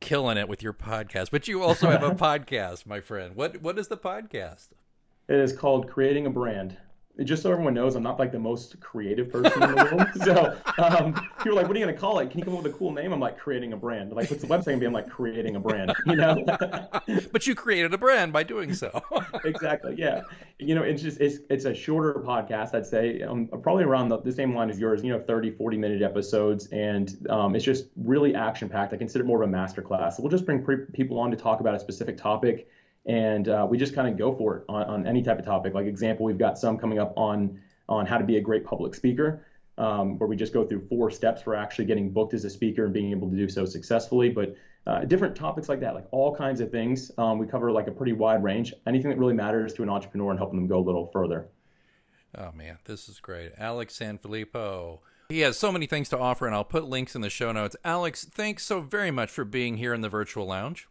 killing 0.00 0.38
it 0.38 0.48
with 0.48 0.62
your 0.62 0.72
podcast, 0.72 1.30
but 1.30 1.48
you 1.48 1.62
also 1.62 1.90
have 1.90 2.02
a 2.02 2.10
podcast, 2.14 2.86
my 2.86 3.00
friend. 3.00 3.34
What 3.34 3.62
what 3.62 3.78
is 3.78 3.88
the 3.88 3.98
podcast? 3.98 4.68
It 5.28 5.36
is 5.36 5.52
called 5.52 5.90
Creating 5.90 6.26
a 6.26 6.30
Brand 6.30 6.78
just 7.24 7.42
so 7.42 7.50
everyone 7.50 7.74
knows, 7.74 7.96
I'm 7.96 8.02
not 8.02 8.18
like 8.18 8.30
the 8.30 8.38
most 8.38 8.78
creative 8.80 9.30
person 9.30 9.62
in 9.62 9.70
the 9.70 9.84
world. 9.84 10.08
So 10.28 10.58
um, 10.78 11.14
people 11.38 11.52
are 11.52 11.54
like, 11.54 11.68
"What 11.68 11.76
are 11.76 11.80
you 11.80 11.86
gonna 11.86 11.96
call 11.96 12.18
it? 12.18 12.30
Can 12.30 12.38
you 12.38 12.44
come 12.44 12.54
up 12.54 12.62
with 12.62 12.74
a 12.74 12.76
cool 12.76 12.92
name?" 12.92 13.12
I'm 13.12 13.20
like, 13.20 13.38
"Creating 13.38 13.72
a 13.72 13.76
brand." 13.76 14.12
Like, 14.12 14.30
what's 14.30 14.42
the 14.42 14.48
website 14.48 14.66
gonna 14.66 14.78
be? 14.78 14.86
I'm 14.86 14.92
like, 14.92 15.08
"Creating 15.08 15.56
a 15.56 15.60
brand." 15.60 15.92
You 16.06 16.16
know. 16.16 16.44
but 17.32 17.46
you 17.46 17.54
created 17.54 17.94
a 17.94 17.98
brand 17.98 18.32
by 18.32 18.42
doing 18.42 18.74
so. 18.74 19.02
exactly. 19.44 19.94
Yeah. 19.96 20.22
You 20.58 20.74
know, 20.74 20.82
it's 20.82 21.02
just 21.02 21.20
it's 21.20 21.38
it's 21.50 21.64
a 21.64 21.74
shorter 21.74 22.14
podcast. 22.14 22.74
I'd 22.74 22.86
say 22.86 23.22
um, 23.22 23.48
probably 23.62 23.84
around 23.84 24.08
the, 24.08 24.18
the, 24.18 24.32
same 24.32 24.54
line 24.54 24.70
as 24.70 24.78
yours. 24.78 25.02
You 25.02 25.12
know, 25.12 25.20
30, 25.20 25.52
40 25.52 25.76
minute 25.76 26.02
episodes, 26.02 26.66
and 26.68 27.26
um, 27.30 27.54
it's 27.54 27.64
just 27.64 27.86
really 27.96 28.34
action 28.34 28.68
packed. 28.68 28.92
I 28.92 28.96
consider 28.96 29.24
it 29.24 29.26
more 29.26 29.42
of 29.42 29.48
a 29.48 29.50
master 29.50 29.82
class. 29.82 30.16
So 30.16 30.22
we'll 30.22 30.30
just 30.30 30.44
bring 30.44 30.62
pre- 30.62 30.86
people 30.92 31.18
on 31.18 31.30
to 31.30 31.36
talk 31.36 31.60
about 31.60 31.74
a 31.74 31.80
specific 31.80 32.16
topic 32.16 32.68
and 33.08 33.48
uh, 33.48 33.66
we 33.68 33.78
just 33.78 33.94
kind 33.94 34.06
of 34.06 34.16
go 34.16 34.34
for 34.34 34.58
it 34.58 34.64
on, 34.68 34.84
on 34.84 35.06
any 35.06 35.22
type 35.22 35.38
of 35.38 35.44
topic. 35.44 35.74
Like 35.74 35.86
example, 35.86 36.26
we've 36.26 36.38
got 36.38 36.58
some 36.58 36.78
coming 36.78 36.98
up 36.98 37.14
on 37.16 37.60
on 37.88 38.04
how 38.04 38.18
to 38.18 38.24
be 38.24 38.36
a 38.36 38.40
great 38.40 38.64
public 38.64 38.94
speaker, 38.94 39.46
um, 39.78 40.18
where 40.18 40.28
we 40.28 40.36
just 40.36 40.52
go 40.52 40.66
through 40.66 40.86
four 40.88 41.10
steps 41.10 41.40
for 41.40 41.54
actually 41.54 41.86
getting 41.86 42.10
booked 42.10 42.34
as 42.34 42.44
a 42.44 42.50
speaker 42.50 42.84
and 42.84 42.92
being 42.92 43.10
able 43.10 43.30
to 43.30 43.36
do 43.36 43.48
so 43.48 43.64
successfully. 43.64 44.28
But 44.28 44.54
uh, 44.86 45.04
different 45.04 45.34
topics 45.34 45.70
like 45.70 45.80
that, 45.80 45.94
like 45.94 46.06
all 46.10 46.36
kinds 46.36 46.60
of 46.60 46.70
things. 46.70 47.10
Um, 47.16 47.38
we 47.38 47.46
cover 47.46 47.72
like 47.72 47.88
a 47.88 47.92
pretty 47.92 48.12
wide 48.12 48.42
range. 48.42 48.74
Anything 48.86 49.10
that 49.10 49.18
really 49.18 49.34
matters 49.34 49.72
to 49.74 49.82
an 49.82 49.88
entrepreneur 49.88 50.30
and 50.30 50.38
helping 50.38 50.58
them 50.58 50.68
go 50.68 50.78
a 50.78 50.84
little 50.84 51.06
further. 51.06 51.48
Oh 52.36 52.52
man, 52.52 52.78
this 52.84 53.08
is 53.08 53.20
great, 53.20 53.52
Alex 53.56 53.98
Sanfilippo 53.98 54.98
He 55.30 55.40
has 55.40 55.58
so 55.58 55.72
many 55.72 55.86
things 55.86 56.10
to 56.10 56.18
offer, 56.18 56.46
and 56.46 56.54
I'll 56.54 56.62
put 56.62 56.84
links 56.84 57.14
in 57.14 57.22
the 57.22 57.30
show 57.30 57.52
notes. 57.52 57.74
Alex, 57.86 58.26
thanks 58.26 58.64
so 58.64 58.82
very 58.82 59.10
much 59.10 59.30
for 59.30 59.46
being 59.46 59.78
here 59.78 59.94
in 59.94 60.02
the 60.02 60.10
virtual 60.10 60.46
lounge. 60.46 60.88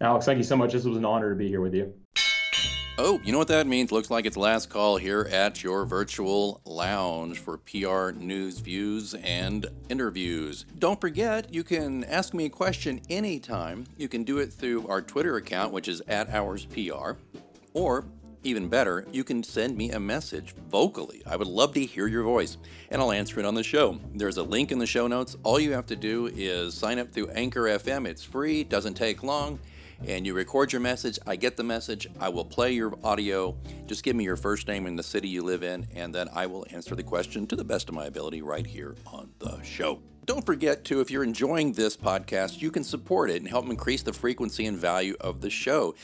Alex, 0.00 0.26
thank 0.26 0.38
you 0.38 0.44
so 0.44 0.56
much. 0.56 0.72
This 0.72 0.84
was 0.84 0.96
an 0.96 1.04
honor 1.04 1.30
to 1.30 1.36
be 1.36 1.48
here 1.48 1.60
with 1.60 1.74
you. 1.74 1.94
Oh, 2.96 3.20
you 3.24 3.32
know 3.32 3.38
what 3.38 3.48
that 3.48 3.66
means? 3.66 3.90
Looks 3.90 4.10
like 4.10 4.24
it's 4.24 4.36
last 4.36 4.70
call 4.70 4.98
here 4.98 5.28
at 5.32 5.64
your 5.64 5.84
virtual 5.84 6.60
lounge 6.64 7.40
for 7.40 7.58
PR 7.58 8.10
news, 8.12 8.60
views, 8.60 9.14
and 9.14 9.66
interviews. 9.88 10.64
Don't 10.78 11.00
forget, 11.00 11.52
you 11.52 11.64
can 11.64 12.04
ask 12.04 12.34
me 12.34 12.44
a 12.44 12.50
question 12.50 13.00
anytime. 13.10 13.84
You 13.96 14.08
can 14.08 14.22
do 14.22 14.38
it 14.38 14.52
through 14.52 14.86
our 14.86 15.02
Twitter 15.02 15.36
account, 15.36 15.72
which 15.72 15.88
is 15.88 16.02
at 16.06 16.30
HoursPR, 16.30 17.16
or 17.72 18.04
even 18.44 18.68
better, 18.68 19.06
you 19.10 19.24
can 19.24 19.42
send 19.42 19.76
me 19.76 19.90
a 19.90 19.98
message 19.98 20.54
vocally. 20.70 21.22
I 21.26 21.36
would 21.36 21.48
love 21.48 21.72
to 21.74 21.84
hear 21.84 22.06
your 22.06 22.22
voice, 22.22 22.58
and 22.90 23.00
I'll 23.00 23.10
answer 23.10 23.40
it 23.40 23.46
on 23.46 23.54
the 23.54 23.62
show. 23.62 23.98
There's 24.14 24.36
a 24.36 24.42
link 24.42 24.70
in 24.70 24.78
the 24.78 24.86
show 24.86 25.06
notes. 25.06 25.36
All 25.42 25.58
you 25.58 25.72
have 25.72 25.86
to 25.86 25.96
do 25.96 26.26
is 26.26 26.74
sign 26.74 26.98
up 26.98 27.10
through 27.10 27.30
Anchor 27.30 27.62
FM. 27.62 28.06
It's 28.06 28.22
free, 28.22 28.62
doesn't 28.62 28.94
take 28.94 29.22
long, 29.22 29.58
and 30.06 30.26
you 30.26 30.34
record 30.34 30.72
your 30.72 30.80
message. 30.80 31.18
I 31.26 31.36
get 31.36 31.56
the 31.56 31.62
message. 31.62 32.06
I 32.20 32.28
will 32.28 32.44
play 32.44 32.72
your 32.72 32.98
audio. 33.02 33.56
Just 33.86 34.02
give 34.02 34.16
me 34.16 34.24
your 34.24 34.36
first 34.36 34.68
name 34.68 34.86
and 34.86 34.98
the 34.98 35.02
city 35.02 35.28
you 35.28 35.42
live 35.42 35.62
in, 35.62 35.86
and 35.94 36.14
then 36.14 36.28
I 36.32 36.46
will 36.46 36.66
answer 36.70 36.94
the 36.94 37.02
question 37.02 37.46
to 37.48 37.56
the 37.56 37.64
best 37.64 37.88
of 37.88 37.94
my 37.94 38.06
ability 38.06 38.42
right 38.42 38.66
here 38.66 38.94
on 39.12 39.30
the 39.38 39.62
show. 39.62 40.00
Don't 40.24 40.46
forget 40.46 40.84
to, 40.84 41.00
if 41.00 41.10
you're 41.10 41.22
enjoying 41.22 41.72
this 41.72 41.98
podcast, 41.98 42.62
you 42.62 42.70
can 42.70 42.82
support 42.82 43.30
it 43.30 43.36
and 43.36 43.48
help 43.48 43.68
increase 43.68 44.02
the 44.02 44.12
frequency 44.12 44.64
and 44.64 44.78
value 44.78 45.16
of 45.20 45.42
the 45.42 45.50
show 45.50 45.94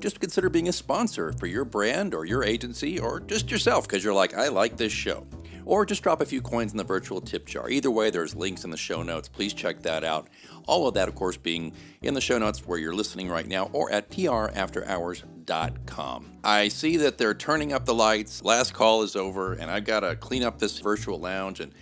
just 0.00 0.20
consider 0.20 0.48
being 0.48 0.68
a 0.68 0.72
sponsor 0.72 1.32
for 1.32 1.46
your 1.46 1.64
brand 1.64 2.14
or 2.14 2.24
your 2.24 2.42
agency 2.42 2.98
or 2.98 3.20
just 3.20 3.50
yourself 3.50 3.86
because 3.86 4.02
you're 4.02 4.14
like, 4.14 4.34
I 4.34 4.48
like 4.48 4.76
this 4.76 4.92
show. 4.92 5.26
Or 5.66 5.84
just 5.86 6.02
drop 6.02 6.20
a 6.20 6.26
few 6.26 6.42
coins 6.42 6.72
in 6.72 6.78
the 6.78 6.84
virtual 6.84 7.20
tip 7.20 7.46
jar. 7.46 7.70
Either 7.70 7.90
way, 7.90 8.10
there's 8.10 8.34
links 8.34 8.64
in 8.64 8.70
the 8.70 8.76
show 8.76 9.02
notes. 9.02 9.28
Please 9.28 9.52
check 9.52 9.82
that 9.82 10.02
out. 10.02 10.28
All 10.66 10.88
of 10.88 10.94
that, 10.94 11.08
of 11.08 11.14
course, 11.14 11.36
being 11.36 11.72
in 12.02 12.14
the 12.14 12.20
show 12.20 12.38
notes 12.38 12.66
where 12.66 12.78
you're 12.78 12.94
listening 12.94 13.28
right 13.28 13.46
now 13.46 13.70
or 13.72 13.92
at 13.92 14.10
prafterhours.com. 14.10 16.32
I 16.42 16.68
see 16.68 16.96
that 16.96 17.18
they're 17.18 17.34
turning 17.34 17.72
up 17.72 17.84
the 17.84 17.94
lights. 17.94 18.42
Last 18.42 18.74
call 18.74 19.02
is 19.02 19.14
over, 19.14 19.52
and 19.52 19.70
I've 19.70 19.84
got 19.84 20.00
to 20.00 20.16
clean 20.16 20.42
up 20.42 20.58
this 20.58 20.80
virtual 20.80 21.20
lounge. 21.20 21.60
And 21.60 21.72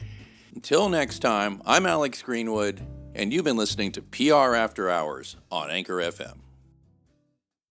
until 0.54 0.88
next 0.88 1.20
time, 1.20 1.62
I'm 1.64 1.87
Alex 1.87 2.20
Greenwood, 2.22 2.85
and 3.14 3.33
you've 3.33 3.44
been 3.44 3.57
listening 3.57 3.92
to 3.92 4.02
PR 4.02 4.54
After 4.54 4.90
Hours 4.90 5.37
on 5.50 5.70
Anchor 5.70 5.96
FM. 5.96 6.47